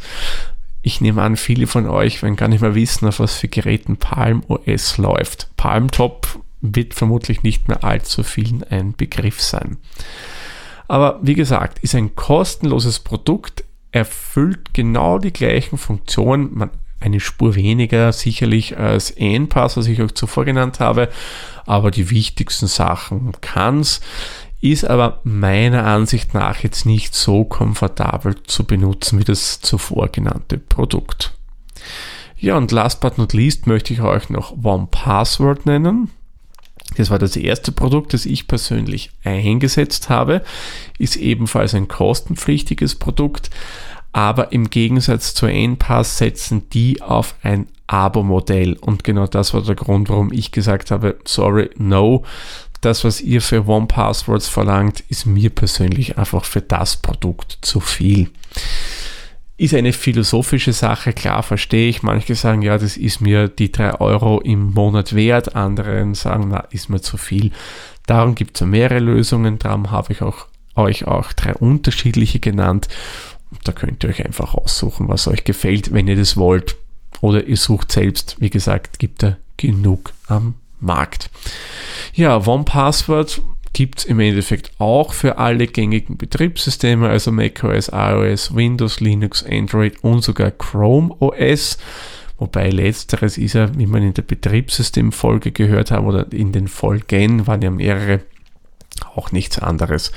ich 0.83 1.01
nehme 1.01 1.23
an, 1.23 1.37
viele 1.37 1.67
von 1.67 1.87
euch 1.87 2.23
werden 2.23 2.37
gar 2.37 2.49
nicht 2.49 2.63
mehr 2.63 2.75
wissen, 2.75 3.07
auf 3.07 3.21
was 3.21 3.35
für 3.35 3.49
Geräten 3.49 3.97
Palm 3.97 4.43
OS 4.49 4.99
läuft. 4.99 5.49
Palm 5.57 5.91
Top 5.91 6.41
wird 6.61 6.95
vermutlich 6.95 7.43
nicht 7.43 7.69
mehr 7.69 7.85
allzu 7.85 8.23
vielen 8.23 8.65
ein 8.65 8.93
Begriff 8.93 9.41
sein. 9.41 9.77
Aber 10.89 11.21
wie 11.23 11.35
gesagt, 11.35 11.79
ist 11.81 11.95
ein 11.95 12.17
kostenloses 12.17 12.99
Produkt, 12.99 13.65
erfüllt 13.93 14.75
genau 14.75 15.19
die 15.19 15.33
gleichen 15.33 15.79
Funktionen, 15.79 16.51
man, 16.53 16.71
eine 17.01 17.21
Spur 17.21 17.55
weniger 17.55 18.13
sicherlich 18.13 18.77
als 18.77 19.11
ENPass, 19.11 19.77
was 19.77 19.87
ich 19.87 20.01
euch 20.03 20.15
zuvor 20.15 20.45
genannt 20.45 20.81
habe, 20.81 21.09
aber 21.65 21.91
die 21.91 22.11
wichtigsten 22.11 22.67
Sachen 22.67 23.33
kann's, 23.41 24.01
ist 24.61 24.85
aber 24.85 25.21
meiner 25.25 25.87
Ansicht 25.87 26.35
nach 26.35 26.63
jetzt 26.63 26.85
nicht 26.85 27.15
so 27.15 27.45
komfortabel 27.45 28.43
zu 28.45 28.65
benutzen 28.65 29.19
wie 29.19 29.25
das 29.25 29.61
zuvor 29.61 30.09
genannte 30.09 30.59
Produkt. 30.59 31.33
Ja, 32.37 32.57
und 32.57 32.73
last 32.73 33.01
but 33.01 33.19
not 33.19 33.33
least 33.33 33.67
möchte 33.67 33.93
ich 33.93 34.01
euch 34.01 34.31
noch 34.31 34.57
One 34.63 34.89
Password 34.91 35.67
nennen. 35.67 36.11
Das 36.97 37.11
war 37.11 37.19
das 37.19 37.37
erste 37.37 37.73
Produkt, 37.73 38.15
das 38.15 38.27
ich 38.27 38.49
persönlich 38.49 39.11
eingesetzt 39.23 40.09
habe, 40.09 40.43
ist 40.99 41.17
ebenfalls 41.17 41.75
ein 41.75 41.89
kostenpflichtiges 41.89 42.97
Produkt, 42.97 43.51
aber 44.13 44.53
im 44.53 44.71
Gegensatz 44.71 45.35
zu 45.35 45.47
Enpass 45.47 46.19
setzen 46.19 46.69
die 46.71 47.01
auf 47.01 47.37
ein 47.43 47.69
Abo-Modell 47.87 48.77
und 48.81 49.05
genau 49.05 49.27
das 49.27 49.55
war 49.55 49.63
der 49.63 49.77
Grund, 49.77 50.09
warum 50.09 50.33
ich 50.33 50.51
gesagt 50.51 50.91
habe, 50.91 51.19
sorry, 51.25 51.71
no, 51.77 52.25
das, 52.81 53.05
was 53.05 53.21
ihr 53.21 53.43
für 53.43 53.67
One 53.67 53.87
Passwords 53.87 54.49
verlangt, 54.49 55.01
ist 55.09 55.27
mir 55.27 55.51
persönlich 55.51 56.19
einfach 56.19 56.45
für 56.45 56.63
das 56.63 56.97
Produkt 56.97 57.59
zu 57.61 57.81
viel. 57.81 58.31
Ist 59.59 59.75
eine 59.75 59.93
philosophische 59.93 60.73
Sache, 60.73 61.13
klar 61.13 61.43
verstehe 61.43 61.91
ich. 61.91 62.03
Manche 62.03 62.35
sagen, 62.35 62.63
ja, 62.63 62.79
das 62.79 62.97
ist 62.97 63.21
mir 63.21 63.49
die 63.49 63.71
drei 63.71 64.01
Euro 64.01 64.41
im 64.41 64.73
Monat 64.73 65.15
wert. 65.15 65.55
Andere 65.55 66.15
sagen, 66.15 66.49
na, 66.49 66.61
ist 66.71 66.89
mir 66.89 67.03
zu 67.03 67.19
viel. 67.19 67.53
Darum 68.07 68.35
gibt 68.35 68.59
es 68.59 68.67
mehrere 68.67 69.01
Lösungen. 69.01 69.59
Darum 69.59 69.91
habe 69.91 70.15
ich 70.15 70.23
auch, 70.23 70.47
euch 70.75 71.07
auch 71.07 71.35
drei 71.35 71.55
unterschiedliche 71.55 72.41
genannt. 72.41 72.89
Da 73.65 73.73
könnt 73.73 74.03
ihr 74.03 74.09
euch 74.11 74.25
einfach 74.25 74.55
aussuchen, 74.55 75.09
was 75.09 75.29
euch 75.29 75.45
gefällt, 75.45 75.93
wenn 75.93 76.09
ihr 76.09 76.17
das 76.17 76.39
wollt. 76.39 76.77
Oder 77.21 77.45
ihr 77.45 77.59
sucht 77.59 77.93
selbst. 77.93 78.37
Wie 78.39 78.49
gesagt, 78.49 78.99
gibt 78.99 79.23
da 79.23 79.37
genug 79.59 80.15
am 80.27 80.55
Markt. 80.81 81.31
Ja, 82.15 82.47
One 82.47 82.65
Password 82.65 83.41
gibt 83.73 84.01
es 84.01 84.05
im 84.05 84.21
Endeffekt 84.21 84.73
auch 84.79 85.13
für 85.13 85.39
alle 85.39 85.67
gängigen 85.67 86.17
Betriebssysteme, 86.17 87.09
also 87.09 87.31
macOS, 87.31 87.91
iOS, 87.93 88.55
Windows, 88.55 89.01
Linux, 89.01 89.45
Android 89.45 90.03
und 90.03 90.23
sogar 90.23 90.51
Chrome 90.51 91.15
OS. 91.21 91.79
Wobei 92.39 92.71
letzteres 92.71 93.39
ist 93.39 93.53
ja, 93.53 93.77
wie 93.79 93.87
man 93.87 94.03
in 94.03 94.15
der 94.15 94.23
Betriebssystemfolge 94.23 95.53
gehört 95.53 95.91
haben 95.91 96.07
oder 96.07 96.33
in 96.33 96.53
den 96.53 96.69
Folgen 96.69 97.47
waren 97.47 97.63
ja 97.63 97.71
mehrere, 97.71 98.21
auch 99.15 99.31
nichts 99.31 99.59
anderes 99.59 100.11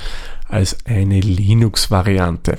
als 0.48 0.78
eine 0.86 1.20
Linux-Variante 1.20 2.58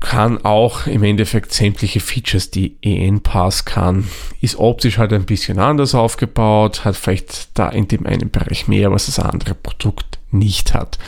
kann 0.00 0.44
auch 0.44 0.86
im 0.86 1.02
Endeffekt 1.02 1.52
sämtliche 1.52 2.00
Features, 2.00 2.50
die 2.50 2.76
EN-Pass 2.82 3.64
kann. 3.64 4.06
Ist 4.40 4.58
optisch 4.58 4.98
halt 4.98 5.12
ein 5.12 5.24
bisschen 5.24 5.58
anders 5.58 5.94
aufgebaut, 5.94 6.84
hat 6.84 6.96
vielleicht 6.96 7.58
da 7.58 7.68
in 7.68 7.88
dem 7.88 8.06
einen 8.06 8.30
Bereich 8.30 8.68
mehr, 8.68 8.92
was 8.92 9.06
das 9.06 9.18
andere 9.18 9.54
Produkt 9.54 10.18
nicht 10.30 10.74
hat. 10.74 10.98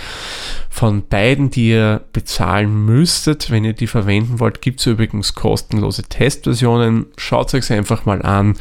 Von 0.71 1.07
beiden, 1.07 1.51
die 1.51 1.71
ihr 1.71 2.03
bezahlen 2.13 2.87
müsstet, 2.87 3.51
wenn 3.51 3.65
ihr 3.65 3.75
die 3.75 3.87
verwenden 3.87 4.41
wollt, 4.41 4.63
gibt 4.63 4.81
es 4.81 4.87
übrigens 4.87 5.35
kostenlose 5.35 6.05
Testversionen. 6.05 7.07
Schaut 7.17 7.53
euch 7.55 7.71
einfach 7.73 8.07
mal 8.07 8.23
an 8.23 8.57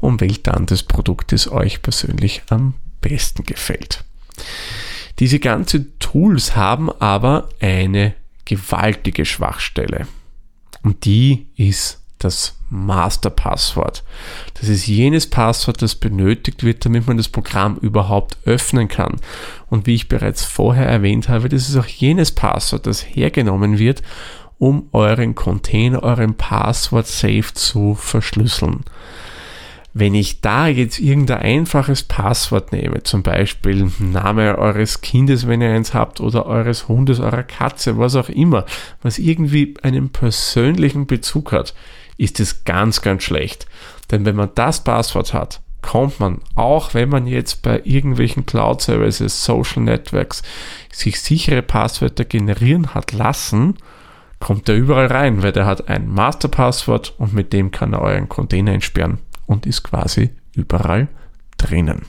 und 0.00 0.20
wählt 0.20 0.46
dann 0.46 0.66
das 0.66 0.84
Produkt, 0.84 1.32
das 1.32 1.50
euch 1.50 1.82
persönlich 1.82 2.42
am 2.48 2.74
besten 3.00 3.44
gefällt. 3.44 4.04
Diese 5.18 5.38
ganzen 5.38 5.98
Tools 5.98 6.56
haben 6.56 6.90
aber 6.90 7.48
eine 7.60 8.14
gewaltige 8.46 9.26
Schwachstelle. 9.26 10.06
Und 10.82 11.04
die 11.04 11.48
ist 11.56 12.00
das 12.18 12.56
Masterpasswort. 12.70 14.02
Das 14.54 14.68
ist 14.68 14.86
jenes 14.86 15.28
Passwort, 15.28 15.82
das 15.82 15.94
benötigt 15.94 16.64
wird, 16.64 16.84
damit 16.84 17.06
man 17.06 17.16
das 17.16 17.28
Programm 17.28 17.76
überhaupt 17.76 18.38
öffnen 18.44 18.88
kann. 18.88 19.16
Und 19.68 19.86
wie 19.86 19.94
ich 19.94 20.08
bereits 20.08 20.44
vorher 20.44 20.86
erwähnt 20.86 21.28
habe, 21.28 21.48
das 21.48 21.68
ist 21.68 21.76
auch 21.76 21.86
jenes 21.86 22.32
Passwort, 22.32 22.86
das 22.86 23.02
hergenommen 23.02 23.78
wird, 23.78 24.02
um 24.58 24.88
euren 24.92 25.34
Container, 25.34 26.02
euren 26.02 26.34
Passwort 26.34 27.06
safe 27.06 27.52
zu 27.52 27.94
verschlüsseln. 27.94 28.84
Wenn 29.98 30.14
ich 30.14 30.42
da 30.42 30.68
jetzt 30.68 30.98
irgendein 30.98 31.38
einfaches 31.38 32.02
Passwort 32.02 32.70
nehme, 32.70 33.02
zum 33.02 33.22
Beispiel 33.22 33.90
Name 33.98 34.58
eures 34.58 35.00
Kindes, 35.00 35.46
wenn 35.46 35.62
ihr 35.62 35.70
eins 35.70 35.94
habt, 35.94 36.20
oder 36.20 36.44
eures 36.44 36.86
Hundes, 36.86 37.18
eurer 37.18 37.44
Katze, 37.44 37.96
was 37.96 38.14
auch 38.14 38.28
immer, 38.28 38.66
was 39.00 39.18
irgendwie 39.18 39.72
einen 39.80 40.10
persönlichen 40.10 41.06
Bezug 41.06 41.52
hat, 41.52 41.72
ist 42.18 42.40
es 42.40 42.64
ganz, 42.64 43.00
ganz 43.00 43.22
schlecht. 43.22 43.66
Denn 44.10 44.26
wenn 44.26 44.36
man 44.36 44.50
das 44.54 44.84
Passwort 44.84 45.32
hat, 45.32 45.62
kommt 45.80 46.20
man, 46.20 46.42
auch 46.54 46.92
wenn 46.92 47.08
man 47.08 47.26
jetzt 47.26 47.62
bei 47.62 47.80
irgendwelchen 47.84 48.44
Cloud 48.44 48.82
Services, 48.82 49.46
Social 49.46 49.82
Networks 49.82 50.42
sich 50.92 51.22
sichere 51.22 51.62
Passwörter 51.62 52.26
generieren 52.26 52.92
hat 52.92 53.12
lassen, 53.12 53.76
kommt 54.40 54.68
er 54.68 54.74
überall 54.74 55.06
rein, 55.06 55.42
weil 55.42 55.52
der 55.52 55.64
hat 55.64 55.88
ein 55.88 56.06
Masterpasswort 56.12 57.14
und 57.16 57.32
mit 57.32 57.54
dem 57.54 57.70
kann 57.70 57.94
er 57.94 58.02
euren 58.02 58.28
Container 58.28 58.74
entsperren 58.74 59.20
und 59.46 59.66
ist 59.66 59.82
quasi 59.82 60.30
überall 60.54 61.08
drinnen. 61.56 62.06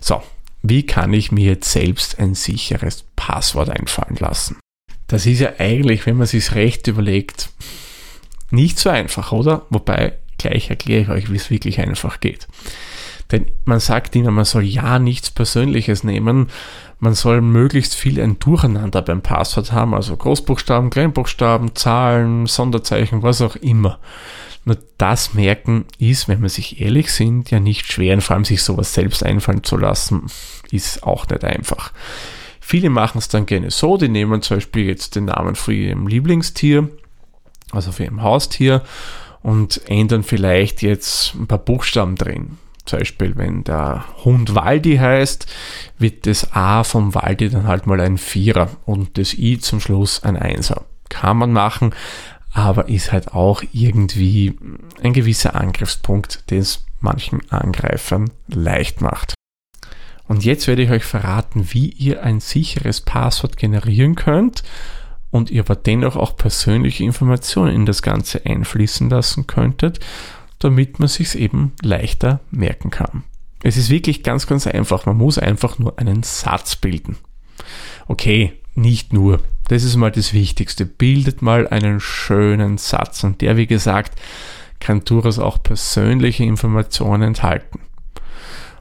So, 0.00 0.22
wie 0.62 0.84
kann 0.84 1.12
ich 1.12 1.32
mir 1.32 1.44
jetzt 1.52 1.70
selbst 1.70 2.18
ein 2.18 2.34
sicheres 2.34 3.04
Passwort 3.16 3.70
einfallen 3.70 4.16
lassen? 4.16 4.58
Das 5.06 5.26
ist 5.26 5.40
ja 5.40 5.52
eigentlich, 5.58 6.06
wenn 6.06 6.16
man 6.16 6.26
sich 6.26 6.54
recht 6.54 6.86
überlegt, 6.86 7.50
nicht 8.50 8.78
so 8.78 8.90
einfach, 8.90 9.32
oder? 9.32 9.66
Wobei, 9.70 10.18
gleich 10.38 10.70
erkläre 10.70 11.02
ich 11.02 11.08
euch, 11.08 11.32
wie 11.32 11.36
es 11.36 11.50
wirklich 11.50 11.80
einfach 11.80 12.20
geht. 12.20 12.46
Denn 13.30 13.46
man 13.64 13.80
sagt 13.80 14.16
immer, 14.16 14.30
man 14.30 14.44
soll 14.44 14.64
ja 14.64 14.98
nichts 14.98 15.30
Persönliches 15.30 16.02
nehmen, 16.02 16.48
man 16.98 17.14
soll 17.14 17.40
möglichst 17.40 17.94
viel 17.94 18.20
ein 18.20 18.38
Durcheinander 18.38 19.02
beim 19.02 19.20
Passwort 19.20 19.72
haben, 19.72 19.94
also 19.94 20.16
Großbuchstaben, 20.16 20.90
Kleinbuchstaben, 20.90 21.74
Zahlen, 21.74 22.46
Sonderzeichen, 22.46 23.22
was 23.22 23.42
auch 23.42 23.56
immer. 23.56 23.98
Nur 24.64 24.78
das 24.98 25.34
merken 25.34 25.86
ist, 25.98 26.28
wenn 26.28 26.42
wir 26.42 26.48
sich 26.48 26.80
ehrlich 26.80 27.12
sind, 27.12 27.50
ja 27.50 27.60
nicht 27.60 27.90
schwer 27.90 28.14
und 28.14 28.20
vor 28.20 28.34
allem 28.34 28.44
sich 28.44 28.62
sowas 28.62 28.92
selbst 28.92 29.22
einfallen 29.24 29.64
zu 29.64 29.76
lassen, 29.76 30.26
ist 30.70 31.02
auch 31.04 31.26
nicht 31.28 31.44
einfach. 31.44 31.92
Viele 32.60 32.90
machen 32.90 33.18
es 33.18 33.28
dann 33.28 33.46
gerne 33.46 33.70
so, 33.70 33.96
die 33.96 34.08
nehmen 34.08 34.42
zum 34.42 34.58
Beispiel 34.58 34.86
jetzt 34.86 35.16
den 35.16 35.26
Namen 35.26 35.54
von 35.54 35.74
ihrem 35.74 36.06
Lieblingstier, 36.06 36.88
also 37.70 37.92
für 37.92 38.04
ihrem 38.04 38.22
Haustier 38.22 38.82
und 39.42 39.80
ändern 39.88 40.22
vielleicht 40.22 40.82
jetzt 40.82 41.34
ein 41.34 41.46
paar 41.46 41.58
Buchstaben 41.58 42.16
drin. 42.16 42.58
Zum 42.84 42.98
Beispiel, 42.98 43.36
wenn 43.36 43.64
der 43.64 44.04
Hund 44.24 44.54
Waldi 44.54 44.96
heißt, 44.96 45.46
wird 45.98 46.26
das 46.26 46.52
A 46.52 46.84
vom 46.84 47.14
Waldi 47.14 47.50
dann 47.50 47.66
halt 47.66 47.86
mal 47.86 48.00
ein 48.00 48.18
Vierer 48.18 48.70
und 48.86 49.18
das 49.18 49.34
I 49.34 49.58
zum 49.58 49.80
Schluss 49.80 50.22
ein 50.22 50.36
Einser. 50.36 50.84
Kann 51.10 51.36
man 51.36 51.52
machen, 51.52 51.94
aber 52.58 52.88
ist 52.88 53.12
halt 53.12 53.32
auch 53.34 53.62
irgendwie 53.72 54.58
ein 55.02 55.12
gewisser 55.12 55.54
Angriffspunkt, 55.54 56.50
den 56.50 56.60
es 56.60 56.84
manchen 57.00 57.40
Angreifern 57.50 58.30
leicht 58.48 59.00
macht. 59.00 59.34
Und 60.26 60.44
jetzt 60.44 60.66
werde 60.66 60.82
ich 60.82 60.90
euch 60.90 61.04
verraten, 61.04 61.68
wie 61.72 61.88
ihr 61.88 62.22
ein 62.22 62.40
sicheres 62.40 63.00
Passwort 63.00 63.56
generieren 63.56 64.14
könnt 64.14 64.62
und 65.30 65.50
ihr 65.50 65.62
aber 65.62 65.76
dennoch 65.76 66.16
auch 66.16 66.36
persönliche 66.36 67.04
Informationen 67.04 67.74
in 67.74 67.86
das 67.86 68.02
Ganze 68.02 68.44
einfließen 68.44 69.08
lassen 69.08 69.46
könntet, 69.46 70.00
damit 70.58 70.98
man 70.98 71.08
sich 71.08 71.34
eben 71.34 71.72
leichter 71.82 72.40
merken 72.50 72.90
kann. 72.90 73.24
Es 73.62 73.76
ist 73.76 73.90
wirklich 73.90 74.22
ganz, 74.22 74.46
ganz 74.46 74.66
einfach. 74.66 75.06
Man 75.06 75.16
muss 75.16 75.38
einfach 75.38 75.78
nur 75.78 75.98
einen 75.98 76.22
Satz 76.22 76.76
bilden. 76.76 77.16
Okay, 78.06 78.52
nicht 78.74 79.12
nur. 79.12 79.40
Das 79.68 79.84
ist 79.84 79.96
mal 79.96 80.10
das 80.10 80.32
Wichtigste. 80.32 80.86
Bildet 80.86 81.42
mal 81.42 81.68
einen 81.68 82.00
schönen 82.00 82.78
Satz 82.78 83.22
und 83.24 83.40
der, 83.40 83.56
wie 83.56 83.66
gesagt, 83.66 84.18
kann 84.80 85.04
durchaus 85.04 85.38
auch 85.38 85.62
persönliche 85.62 86.44
Informationen 86.44 87.22
enthalten. 87.22 87.80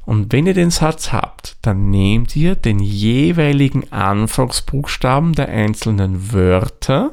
Und 0.05 0.31
wenn 0.31 0.47
ihr 0.47 0.53
den 0.53 0.71
Satz 0.71 1.11
habt, 1.11 1.57
dann 1.61 1.89
nehmt 1.89 2.35
ihr 2.35 2.55
den 2.55 2.79
jeweiligen 2.79 3.91
Anfangsbuchstaben 3.91 5.33
der 5.33 5.49
einzelnen 5.49 6.31
Wörter 6.31 7.11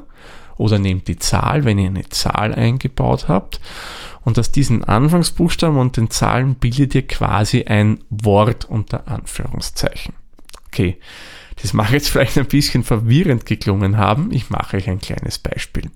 oder 0.56 0.78
nehmt 0.78 1.08
die 1.08 1.18
Zahl, 1.18 1.64
wenn 1.64 1.78
ihr 1.78 1.88
eine 1.88 2.08
Zahl 2.08 2.54
eingebaut 2.54 3.26
habt. 3.26 3.60
Und 4.24 4.38
aus 4.38 4.52
diesen 4.52 4.84
Anfangsbuchstaben 4.84 5.76
und 5.76 5.96
den 5.96 6.08
Zahlen 6.10 6.54
bildet 6.54 6.94
ihr 6.94 7.06
quasi 7.06 7.64
ein 7.64 7.98
Wort 8.10 8.64
unter 8.64 9.08
Anführungszeichen. 9.08 10.14
Okay, 10.68 10.96
das 11.62 11.72
mag 11.72 11.90
jetzt 11.92 12.08
vielleicht 12.08 12.38
ein 12.38 12.46
bisschen 12.46 12.84
verwirrend 12.84 13.46
geklungen 13.46 13.96
haben. 13.96 14.30
Ich 14.32 14.50
mache 14.50 14.76
euch 14.76 14.88
ein 14.88 15.00
kleines 15.00 15.38
Beispiel. 15.38 15.90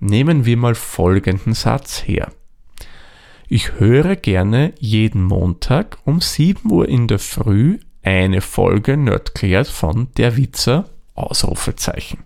Nehmen 0.00 0.44
wir 0.44 0.56
mal 0.56 0.74
folgenden 0.74 1.54
Satz 1.54 2.02
her. 2.06 2.32
Ich 3.48 3.78
höre 3.78 4.16
gerne 4.16 4.72
jeden 4.78 5.24
Montag 5.24 5.98
um 6.04 6.20
7 6.20 6.70
Uhr 6.70 6.88
in 6.88 7.08
der 7.08 7.18
Früh 7.18 7.78
eine 8.02 8.40
Folge 8.40 8.96
Nerdklärt 8.96 9.68
von 9.68 10.08
Der 10.16 10.36
Witzer 10.36 10.90
Ausrufezeichen. 11.14 12.24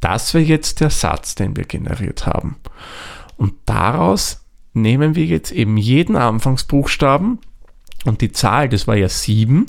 Das 0.00 0.34
wäre 0.34 0.44
jetzt 0.44 0.80
der 0.80 0.90
Satz, 0.90 1.34
den 1.34 1.56
wir 1.56 1.64
generiert 1.64 2.26
haben. 2.26 2.56
Und 3.36 3.54
daraus 3.64 4.44
nehmen 4.72 5.14
wir 5.14 5.24
jetzt 5.24 5.50
eben 5.50 5.76
jeden 5.76 6.16
Anfangsbuchstaben 6.16 7.38
und 8.04 8.20
die 8.20 8.32
Zahl, 8.32 8.68
das 8.68 8.86
war 8.86 8.96
ja 8.96 9.08
7, 9.08 9.66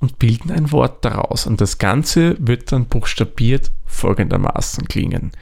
und 0.00 0.18
bilden 0.18 0.50
ein 0.50 0.72
Wort 0.72 1.04
daraus. 1.04 1.46
Und 1.46 1.60
das 1.60 1.78
Ganze 1.78 2.36
wird 2.38 2.72
dann 2.72 2.86
buchstabiert 2.86 3.70
folgendermaßen 3.86 4.88
klingen. 4.88 5.32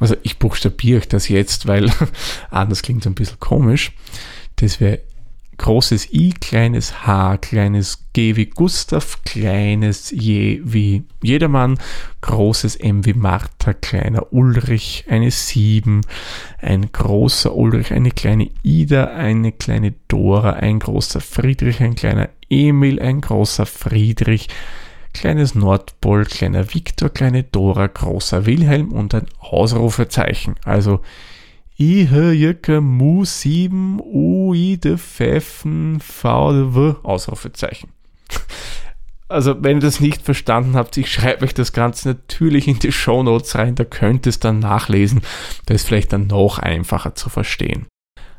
Also 0.00 0.16
ich 0.22 0.38
buchstabiere 0.38 0.98
euch 0.98 1.08
das 1.08 1.28
jetzt, 1.28 1.66
weil 1.66 1.90
anders 2.50 2.82
klingt 2.82 3.02
es 3.02 3.06
ein 3.06 3.14
bisschen 3.14 3.40
komisch. 3.40 3.92
Das 4.56 4.80
wäre 4.80 5.00
großes 5.56 6.12
I, 6.12 6.32
kleines 6.32 7.06
H, 7.06 7.38
kleines 7.38 8.06
G 8.12 8.36
wie 8.36 8.46
Gustav, 8.46 9.22
kleines 9.24 10.10
J 10.10 10.60
wie 10.62 11.04
Jedermann, 11.22 11.78
großes 12.20 12.76
M 12.76 13.04
wie 13.04 13.14
Martha, 13.14 13.72
kleiner 13.72 14.32
Ulrich, 14.32 15.04
eine 15.08 15.30
7, 15.30 16.02
ein 16.60 16.92
großer 16.92 17.54
Ulrich, 17.54 17.92
eine 17.92 18.10
kleine 18.10 18.50
Ida, 18.62 19.04
eine 19.06 19.52
kleine 19.52 19.94
Dora, 20.08 20.50
ein 20.54 20.78
großer 20.78 21.20
Friedrich, 21.20 21.80
ein 21.80 21.94
kleiner 21.94 22.28
Emil, 22.48 23.00
ein 23.00 23.20
großer 23.20 23.66
Friedrich, 23.66 24.48
kleines 25.12 25.54
Nordpol, 25.54 26.24
kleiner 26.24 26.74
Viktor, 26.74 27.08
kleine 27.08 27.44
Dora, 27.44 27.86
großer 27.86 28.46
Wilhelm 28.46 28.92
und 28.92 29.14
ein 29.14 29.26
Ausrufezeichen. 29.38 30.56
Also 30.64 31.00
I, 31.78 32.08
H, 32.08 32.32
J, 32.32 32.62
K, 32.62 32.80
Mu, 32.80 33.24
7, 33.24 34.00
U, 34.00 34.54
I, 34.54 34.78
de, 34.78 34.96
Pfeffen, 34.96 36.00
V, 36.00 36.52
de, 36.52 36.74
W, 36.74 36.94
Ausrufezeichen. 37.02 37.90
Also, 39.28 39.62
wenn 39.64 39.78
ihr 39.78 39.82
das 39.82 40.00
nicht 40.00 40.22
verstanden 40.22 40.76
habt, 40.76 40.96
ich 40.96 41.10
schreibe 41.10 41.44
euch 41.44 41.54
das 41.54 41.72
Ganze 41.72 42.10
natürlich 42.10 42.68
in 42.68 42.78
die 42.78 42.92
Show 42.92 43.22
Notes 43.22 43.56
rein, 43.56 43.74
da 43.74 43.84
könnt 43.84 44.26
ihr 44.26 44.30
es 44.30 44.38
dann 44.38 44.60
nachlesen. 44.60 45.22
Da 45.66 45.74
ist 45.74 45.86
vielleicht 45.86 46.12
dann 46.12 46.28
noch 46.28 46.58
einfacher 46.58 47.14
zu 47.14 47.30
verstehen. 47.30 47.86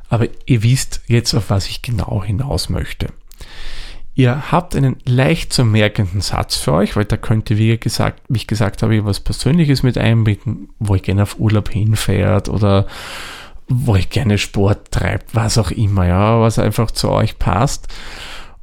Aber 0.07 0.27
ihr 0.45 0.63
wisst 0.63 1.01
jetzt, 1.07 1.33
auf 1.33 1.49
was 1.49 1.67
ich 1.67 1.81
genau 1.81 2.23
hinaus 2.23 2.69
möchte. 2.69 3.07
Ihr 4.17 4.49
habt 4.49 4.77
einen 4.77 4.95
leicht 5.03 5.51
zu 5.51 5.65
merkenden 5.65 6.21
Satz 6.21 6.55
für 6.55 6.71
euch, 6.71 6.95
weil 6.95 7.03
da 7.03 7.17
könnt 7.17 7.49
ihr, 7.49 7.57
wie, 7.57 7.77
gesagt, 7.77 8.21
wie 8.29 8.37
ich 8.37 8.47
gesagt 8.47 8.81
habe, 8.81 9.03
was 9.03 9.19
Persönliches 9.19 9.83
mit 9.83 9.97
einbinden, 9.97 10.69
wo 10.79 10.95
ich 10.95 11.03
gerne 11.03 11.23
auf 11.23 11.37
Urlaub 11.37 11.69
hinfährt 11.69 12.47
oder 12.47 12.87
wo 13.67 13.95
ich 13.97 14.09
gerne 14.09 14.37
Sport 14.37 14.91
treibt, 14.91 15.35
was 15.35 15.57
auch 15.57 15.69
immer, 15.69 16.07
ja, 16.07 16.39
was 16.39 16.59
einfach 16.59 16.91
zu 16.91 17.09
euch 17.09 17.37
passt. 17.39 17.93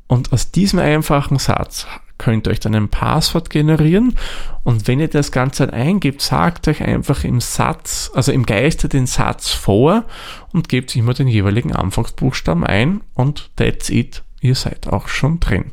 Und 0.07 0.33
aus 0.33 0.53
diesem 0.53 0.79
einfachen 0.79 1.39
Satz 1.39 1.87
könnt 2.17 2.47
ihr 2.47 2.53
euch 2.53 2.61
dann 2.61 2.75
ein 2.75 2.89
Passwort 2.89 3.51
generieren 3.51 4.17
und 4.65 4.87
wenn 4.87 5.01
ihr 5.01 5.09
das 5.09 5.33
Ganze 5.33 5.67
dann 5.67 5.75
eingibt, 5.75 6.23
sagt 6.23 6.69
euch 6.69 6.83
einfach 6.83 7.25
im 7.25 7.41
Satz, 7.41 8.11
also 8.15 8.33
im 8.33 8.47
Geiste 8.47 8.89
den 8.89 9.07
Satz 9.07 9.51
vor 9.51 10.05
und 10.53 10.69
gebt 10.69 10.95
immer 10.95 11.15
den 11.15 11.29
jeweiligen 11.29 11.75
Anfangsbuchstaben 11.75 12.65
ein 12.65 13.01
und 13.15 13.51
that's 13.57 13.91
it 13.91 14.23
ihr 14.43 14.55
seid 14.55 14.89
auch 14.89 15.09
schon 15.09 15.41
drin. 15.41 15.73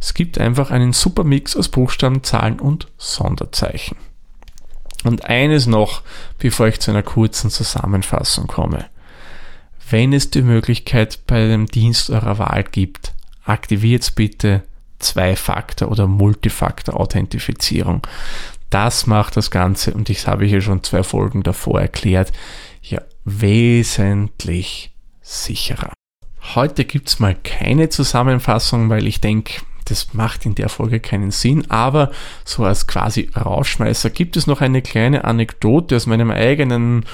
Es 0.00 0.14
gibt 0.14 0.38
einfach 0.38 0.70
einen 0.70 0.92
super 0.92 1.22
Mix 1.22 1.54
aus 1.54 1.68
Buchstaben, 1.68 2.24
Zahlen 2.24 2.58
und 2.58 2.88
Sonderzeichen. 2.98 3.96
Und 5.04 5.26
eines 5.26 5.66
noch, 5.66 6.02
bevor 6.38 6.66
ich 6.66 6.80
zu 6.80 6.90
einer 6.90 7.04
kurzen 7.04 7.50
Zusammenfassung 7.50 8.48
komme. 8.48 8.86
Wenn 9.88 10.12
es 10.12 10.30
die 10.30 10.42
Möglichkeit 10.42 11.20
bei 11.26 11.46
dem 11.46 11.66
Dienst 11.66 12.10
eurer 12.10 12.38
Wahl 12.38 12.64
gibt, 12.64 13.12
aktiviert 13.44 14.12
bitte 14.16 14.62
Zwei-Faktor- 14.98 15.90
oder 15.90 16.06
Multifaktor-Authentifizierung. 16.06 18.02
Das 18.70 19.06
macht 19.06 19.36
das 19.36 19.50
Ganze, 19.50 19.92
und 19.94 20.08
ich 20.10 20.26
habe 20.26 20.46
hier 20.46 20.62
schon 20.62 20.82
zwei 20.82 21.02
Folgen 21.02 21.42
davor 21.42 21.80
erklärt, 21.80 22.32
ja 22.82 23.02
wesentlich 23.24 24.92
sicherer. 25.20 25.92
Heute 26.54 26.84
gibt 26.84 27.08
es 27.08 27.18
mal 27.18 27.34
keine 27.34 27.88
Zusammenfassung, 27.88 28.88
weil 28.88 29.06
ich 29.06 29.20
denke, 29.20 29.60
das 29.86 30.14
macht 30.14 30.46
in 30.46 30.54
der 30.54 30.68
Folge 30.68 31.00
keinen 31.00 31.30
Sinn, 31.30 31.70
aber 31.70 32.10
so 32.44 32.64
als 32.64 32.86
quasi 32.86 33.30
Rauschmeißer 33.36 34.10
gibt 34.10 34.36
es 34.36 34.46
noch 34.46 34.60
eine 34.60 34.82
kleine 34.82 35.24
Anekdote 35.24 35.96
aus 35.96 36.06
meinem 36.06 36.30
eigenen 36.30 37.04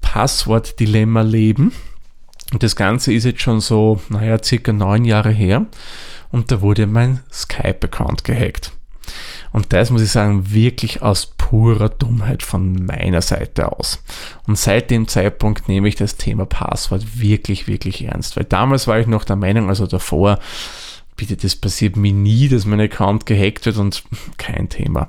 Passwort-Dilemma-Leben. 0.00 1.72
Und 2.52 2.62
das 2.62 2.76
Ganze 2.76 3.12
ist 3.12 3.24
jetzt 3.24 3.42
schon 3.42 3.60
so, 3.60 4.00
naja, 4.08 4.42
circa 4.42 4.72
neun 4.72 5.04
Jahre 5.04 5.30
her. 5.30 5.66
Und 6.30 6.50
da 6.50 6.60
wurde 6.60 6.86
mein 6.86 7.20
Skype-Account 7.32 8.24
gehackt. 8.24 8.72
Und 9.52 9.72
das 9.72 9.90
muss 9.90 10.02
ich 10.02 10.10
sagen, 10.10 10.52
wirklich 10.52 11.02
aus 11.02 11.26
purer 11.48 11.88
Dummheit 11.88 12.42
von 12.42 12.84
meiner 12.84 13.22
Seite 13.22 13.72
aus. 13.72 14.02
Und 14.46 14.58
seit 14.58 14.90
dem 14.90 15.08
Zeitpunkt 15.08 15.66
nehme 15.66 15.88
ich 15.88 15.96
das 15.96 16.18
Thema 16.18 16.44
Passwort 16.44 17.20
wirklich, 17.20 17.66
wirklich 17.66 18.04
ernst. 18.04 18.36
Weil 18.36 18.44
damals 18.44 18.86
war 18.86 18.98
ich 18.98 19.06
noch 19.06 19.24
der 19.24 19.36
Meinung, 19.36 19.70
also 19.70 19.86
davor, 19.86 20.40
bitte, 21.18 21.36
das 21.36 21.56
passiert 21.56 21.96
mir 21.96 22.12
nie, 22.12 22.48
dass 22.48 22.64
mein 22.64 22.80
Account 22.80 23.26
gehackt 23.26 23.66
wird 23.66 23.76
und 23.76 24.04
kein 24.38 24.70
Thema. 24.70 25.08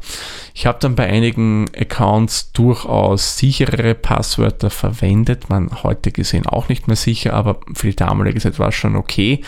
Ich 0.53 0.65
habe 0.65 0.79
dann 0.81 0.95
bei 0.95 1.07
einigen 1.07 1.67
Accounts 1.73 2.51
durchaus 2.51 3.37
sicherere 3.37 3.95
Passwörter 3.95 4.69
verwendet, 4.69 5.49
man 5.49 5.83
heute 5.83 6.11
gesehen 6.11 6.45
auch 6.45 6.67
nicht 6.67 6.87
mehr 6.87 6.97
sicher, 6.97 7.33
aber 7.33 7.61
für 7.73 7.87
die 7.87 7.95
damalige 7.95 8.41
Zeit 8.41 8.59
war 8.59 8.69
es 8.69 8.75
schon 8.75 8.97
okay. 8.97 9.41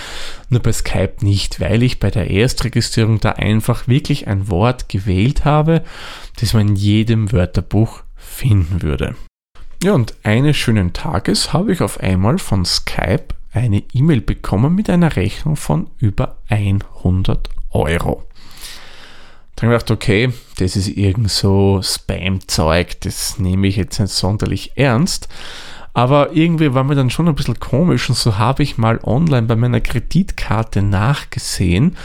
Nur 0.50 0.62
bei 0.62 0.72
Skype 0.72 1.16
nicht, 1.22 1.60
weil 1.60 1.84
ich 1.84 2.00
bei 2.00 2.12
der 2.12 2.30
Erstregistrierung 2.30 3.20
da 3.20 3.32
einfach 3.32 3.88
wirklich 3.88 4.28
ein 4.28 4.48
Wort 4.48 4.88
gewählt 4.88 5.44
habe, 5.44 5.84
das 6.40 6.54
man 6.54 6.70
in 6.70 6.76
jedem 6.78 7.32
Wörterbuch 7.32 8.04
finden 8.16 8.82
würde. 8.82 9.16
Ja, 9.84 9.94
und 9.94 10.14
eines 10.22 10.58
schönen 10.58 10.94
Tages 10.94 11.54
habe 11.54 11.74
ich 11.74 11.82
auf 11.82 12.00
einmal 12.00 12.38
von 12.38 12.66
Skype 12.66 13.30
eine 13.54 13.84
E-Mail 13.94 14.22
bekommen 14.22 14.76
mit 14.76 14.90
einer 14.90 15.16
Rechnung 15.16 15.56
von 15.56 15.88
über 15.98 16.38
100 16.50 17.50
Euro. 17.72 18.24
Dann 19.56 19.70
habe 19.70 19.78
ich 19.78 19.86
gedacht, 19.86 19.92
okay, 19.92 20.34
das 20.58 20.76
ist 20.76 20.88
irgend 20.88 21.30
so 21.30 21.82
Spam-Zeug, 21.84 23.02
das 23.02 23.38
nehme 23.38 23.68
ich 23.68 23.76
jetzt 23.76 24.00
nicht 24.00 24.12
sonderlich 24.12 24.72
ernst. 24.76 25.28
Aber 25.94 26.32
irgendwie 26.34 26.74
war 26.74 26.84
mir 26.84 26.96
dann 26.96 27.10
schon 27.10 27.28
ein 27.28 27.36
bisschen 27.36 27.60
komisch 27.60 28.10
und 28.10 28.16
so 28.16 28.38
habe 28.38 28.64
ich 28.64 28.78
mal 28.78 29.00
online 29.04 29.48
bei 29.48 29.56
meiner 29.56 29.82
Kreditkarte 29.82 30.82
nachgesehen, 30.82 31.98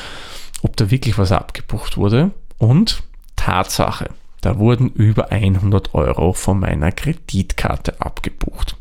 ob 0.62 0.76
da 0.76 0.90
wirklich 0.90 1.18
was 1.18 1.30
abgebucht 1.30 1.96
wurde. 1.96 2.32
Und 2.59 3.04
Tatsache, 3.37 4.11
da 4.40 4.59
wurden 4.59 4.90
über 4.90 5.30
100 5.30 5.94
Euro 5.94 6.32
von 6.32 6.59
meiner 6.59 6.90
Kreditkarte 6.90 8.00
abgebucht. 8.00 8.76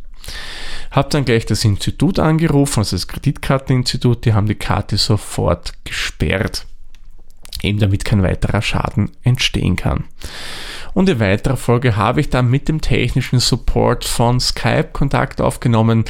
Habe 0.96 1.10
dann 1.10 1.26
gleich 1.26 1.46
das 1.46 1.66
Institut 1.66 2.20
angerufen, 2.20 2.80
also 2.80 2.96
das 2.96 3.10
Kreditkarteninstitut, 3.10 4.24
die 4.24 4.34
haben 4.34 4.48
die 4.48 4.56
Karte 4.56 4.96
sofort 4.96 5.74
gesperrt, 5.84 6.66
eben 7.62 7.80
damit 7.80 8.06
kein 8.06 8.24
weiterer 8.24 8.62
Schaden 8.62 9.12
entstehen 9.22 9.76
kann. 9.76 10.06
Und 10.94 11.10
in 11.10 11.20
weiterer 11.20 11.58
Folge 11.58 11.98
habe 11.98 12.22
ich 12.22 12.30
dann 12.30 12.50
mit 12.50 12.70
dem 12.70 12.80
technischen 12.80 13.40
Support 13.40 14.06
von 14.06 14.40
Skype 14.40 14.92
Kontakt 14.94 15.42
aufgenommen, 15.42 16.06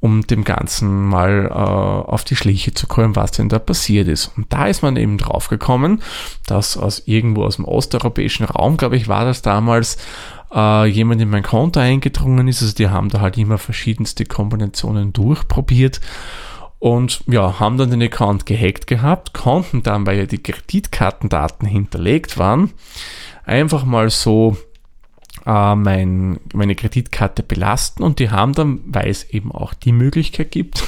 um 0.00 0.26
dem 0.26 0.44
Ganzen 0.44 1.04
mal 1.06 1.46
äh, 1.50 1.52
auf 1.52 2.24
die 2.24 2.36
Schliche 2.36 2.72
zu 2.72 2.86
kommen, 2.86 3.16
was 3.16 3.32
denn 3.32 3.50
da 3.50 3.58
passiert 3.58 4.08
ist. 4.08 4.32
Und 4.36 4.50
da 4.52 4.66
ist 4.66 4.82
man 4.82 4.96
eben 4.96 5.18
drauf 5.18 5.48
gekommen, 5.48 6.02
dass 6.46 6.78
aus 6.78 7.02
irgendwo 7.06 7.44
aus 7.44 7.56
dem 7.56 7.66
osteuropäischen 7.66 8.46
Raum, 8.46 8.78
glaube 8.78 8.96
ich, 8.96 9.08
war 9.08 9.26
das 9.26 9.42
damals, 9.42 9.98
äh, 10.54 10.86
jemand 10.86 11.20
in 11.20 11.30
mein 11.30 11.42
Konto 11.42 11.80
eingedrungen 11.80 12.48
ist. 12.48 12.62
Also 12.62 12.74
die 12.74 12.88
haben 12.88 13.08
da 13.08 13.20
halt 13.20 13.36
immer 13.36 13.58
verschiedenste 13.58 14.24
Kombinationen 14.24 15.12
durchprobiert 15.12 16.00
und 16.78 17.22
ja, 17.26 17.58
haben 17.58 17.78
dann 17.78 17.90
den 17.90 18.02
Account 18.02 18.46
gehackt 18.46 18.86
gehabt, 18.86 19.32
konnten 19.32 19.82
dann, 19.82 20.06
weil 20.06 20.18
ja 20.18 20.26
die 20.26 20.42
Kreditkartendaten 20.42 21.66
hinterlegt 21.66 22.38
waren, 22.38 22.72
einfach 23.44 23.84
mal 23.84 24.10
so 24.10 24.56
äh, 25.46 25.74
mein, 25.74 26.40
meine 26.52 26.74
Kreditkarte 26.74 27.42
belasten 27.42 28.02
und 28.02 28.18
die 28.18 28.30
haben 28.30 28.52
dann, 28.52 28.80
weil 28.86 29.08
es 29.08 29.30
eben 29.30 29.50
auch 29.50 29.74
die 29.74 29.92
Möglichkeit 29.92 30.50
gibt, 30.50 30.84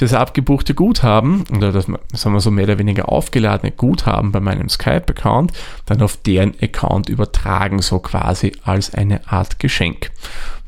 das 0.00 0.14
abgebuchte 0.14 0.74
Guthaben 0.74 1.44
oder 1.54 1.72
das, 1.72 1.84
sagen 1.84 2.34
wir 2.34 2.40
so 2.40 2.50
mehr 2.50 2.64
oder 2.64 2.78
weniger 2.78 3.10
aufgeladene 3.10 3.72
Guthaben 3.72 4.32
bei 4.32 4.40
meinem 4.40 4.68
Skype-Account 4.68 5.52
dann 5.86 6.02
auf 6.02 6.16
deren 6.16 6.54
Account 6.62 7.08
übertragen, 7.08 7.82
so 7.82 7.98
quasi 7.98 8.52
als 8.64 8.94
eine 8.94 9.28
Art 9.30 9.58
Geschenk. 9.58 10.10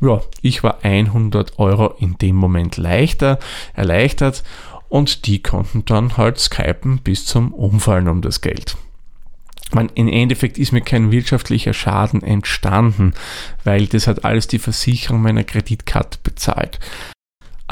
Ja, 0.00 0.20
ich 0.42 0.62
war 0.62 0.78
100 0.82 1.58
Euro 1.58 1.94
in 1.98 2.18
dem 2.18 2.36
Moment 2.36 2.76
leichter, 2.76 3.38
erleichtert 3.74 4.42
und 4.88 5.26
die 5.26 5.42
konnten 5.42 5.84
dann 5.84 6.16
halt 6.16 6.38
skypen 6.38 6.98
bis 6.98 7.24
zum 7.24 7.54
Umfallen 7.54 8.08
um 8.08 8.20
das 8.20 8.40
Geld 8.40 8.76
man, 9.74 9.90
im 9.94 10.08
Endeffekt 10.08 10.58
ist 10.58 10.72
mir 10.72 10.82
kein 10.82 11.10
wirtschaftlicher 11.10 11.72
Schaden 11.72 12.22
entstanden, 12.22 13.14
weil 13.64 13.86
das 13.86 14.06
hat 14.06 14.24
alles 14.24 14.46
die 14.46 14.58
Versicherung 14.58 15.22
meiner 15.22 15.44
Kreditkarte 15.44 16.18
bezahlt. 16.22 16.78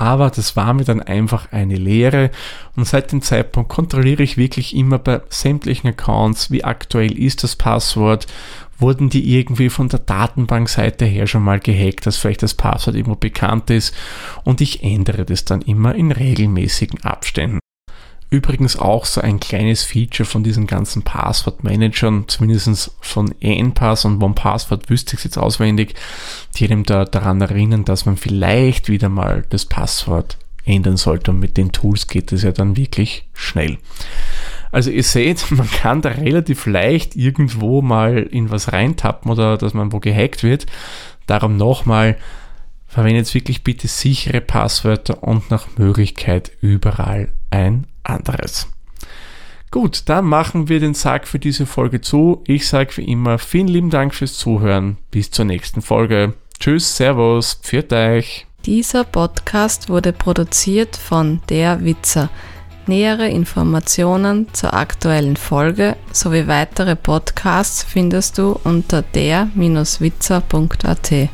Aber 0.00 0.30
das 0.30 0.56
war 0.56 0.72
mir 0.72 0.84
dann 0.84 1.02
einfach 1.02 1.52
eine 1.52 1.76
Lehre. 1.76 2.30
Und 2.74 2.86
seit 2.86 3.12
dem 3.12 3.20
Zeitpunkt 3.20 3.68
kontrolliere 3.68 4.22
ich 4.22 4.38
wirklich 4.38 4.74
immer 4.74 4.98
bei 4.98 5.20
sämtlichen 5.28 5.90
Accounts, 5.90 6.50
wie 6.50 6.64
aktuell 6.64 7.18
ist 7.18 7.44
das 7.44 7.54
Passwort, 7.54 8.26
wurden 8.78 9.10
die 9.10 9.36
irgendwie 9.36 9.68
von 9.68 9.90
der 9.90 9.98
Datenbankseite 9.98 11.04
her 11.04 11.26
schon 11.26 11.42
mal 11.42 11.60
gehackt, 11.60 12.06
dass 12.06 12.16
vielleicht 12.16 12.42
das 12.42 12.54
Passwort 12.54 12.96
irgendwo 12.96 13.16
bekannt 13.16 13.68
ist? 13.68 13.94
Und 14.42 14.62
ich 14.62 14.82
ändere 14.82 15.26
das 15.26 15.44
dann 15.44 15.60
immer 15.60 15.94
in 15.94 16.12
regelmäßigen 16.12 17.02
Abständen. 17.02 17.60
Übrigens 18.30 18.78
auch 18.78 19.06
so 19.06 19.20
ein 19.20 19.40
kleines 19.40 19.82
Feature 19.82 20.24
von 20.24 20.44
diesen 20.44 20.68
ganzen 20.68 21.02
Passwortmanagern, 21.02 22.28
zumindest 22.28 22.92
von 23.00 23.34
NPass 23.40 24.04
und 24.04 24.22
OnePassword 24.22 24.88
wüsste 24.88 25.14
ich 25.14 25.20
es 25.20 25.24
jetzt 25.24 25.38
auswendig, 25.38 25.94
die 26.54 26.66
einem 26.66 26.84
da 26.84 27.04
daran 27.04 27.40
erinnern, 27.40 27.84
dass 27.84 28.06
man 28.06 28.16
vielleicht 28.16 28.88
wieder 28.88 29.08
mal 29.08 29.44
das 29.50 29.66
Passwort 29.66 30.38
ändern 30.64 30.96
sollte 30.96 31.32
und 31.32 31.40
mit 31.40 31.56
den 31.56 31.72
Tools 31.72 32.06
geht 32.06 32.30
es 32.30 32.42
ja 32.42 32.52
dann 32.52 32.76
wirklich 32.76 33.28
schnell. 33.32 33.78
Also 34.70 34.90
ihr 34.90 35.02
seht, 35.02 35.50
man 35.50 35.68
kann 35.68 36.00
da 36.00 36.10
relativ 36.10 36.66
leicht 36.66 37.16
irgendwo 37.16 37.82
mal 37.82 38.18
in 38.18 38.50
was 38.50 38.72
reintappen 38.72 39.30
oder 39.30 39.58
dass 39.58 39.74
man 39.74 39.92
wo 39.92 39.98
gehackt 39.98 40.44
wird. 40.44 40.66
Darum 41.26 41.56
nochmal, 41.56 42.16
verwendet 42.86 43.32
wirklich 43.34 43.62
bitte 43.62 43.88
sichere 43.88 44.40
Passwörter 44.40 45.22
und 45.22 45.50
nach 45.50 45.66
Möglichkeit 45.78 46.52
überall 46.60 47.28
ein 47.50 47.86
anderes. 48.10 48.66
Gut, 49.70 50.02
dann 50.06 50.24
machen 50.24 50.68
wir 50.68 50.80
den 50.80 50.94
Sack 50.94 51.28
für 51.28 51.38
diese 51.38 51.64
Folge 51.64 52.00
zu. 52.00 52.42
Ich 52.46 52.66
sage 52.66 52.96
wie 52.96 53.04
immer 53.04 53.38
vielen 53.38 53.68
lieben 53.68 53.90
Dank 53.90 54.14
fürs 54.14 54.36
Zuhören. 54.36 54.96
Bis 55.12 55.30
zur 55.30 55.44
nächsten 55.44 55.80
Folge. 55.80 56.34
Tschüss, 56.58 56.96
Servus, 56.96 57.60
pfiat 57.62 57.92
euch. 57.92 58.46
Dieser 58.66 59.04
Podcast 59.04 59.88
wurde 59.88 60.12
produziert 60.12 60.96
von 60.96 61.40
Der 61.48 61.84
Witzer. 61.84 62.30
Nähere 62.86 63.28
Informationen 63.28 64.52
zur 64.52 64.74
aktuellen 64.74 65.36
Folge 65.36 65.96
sowie 66.12 66.48
weitere 66.48 66.96
Podcasts 66.96 67.84
findest 67.84 68.38
du 68.38 68.58
unter 68.64 69.02
der-witzer.at. 69.02 71.30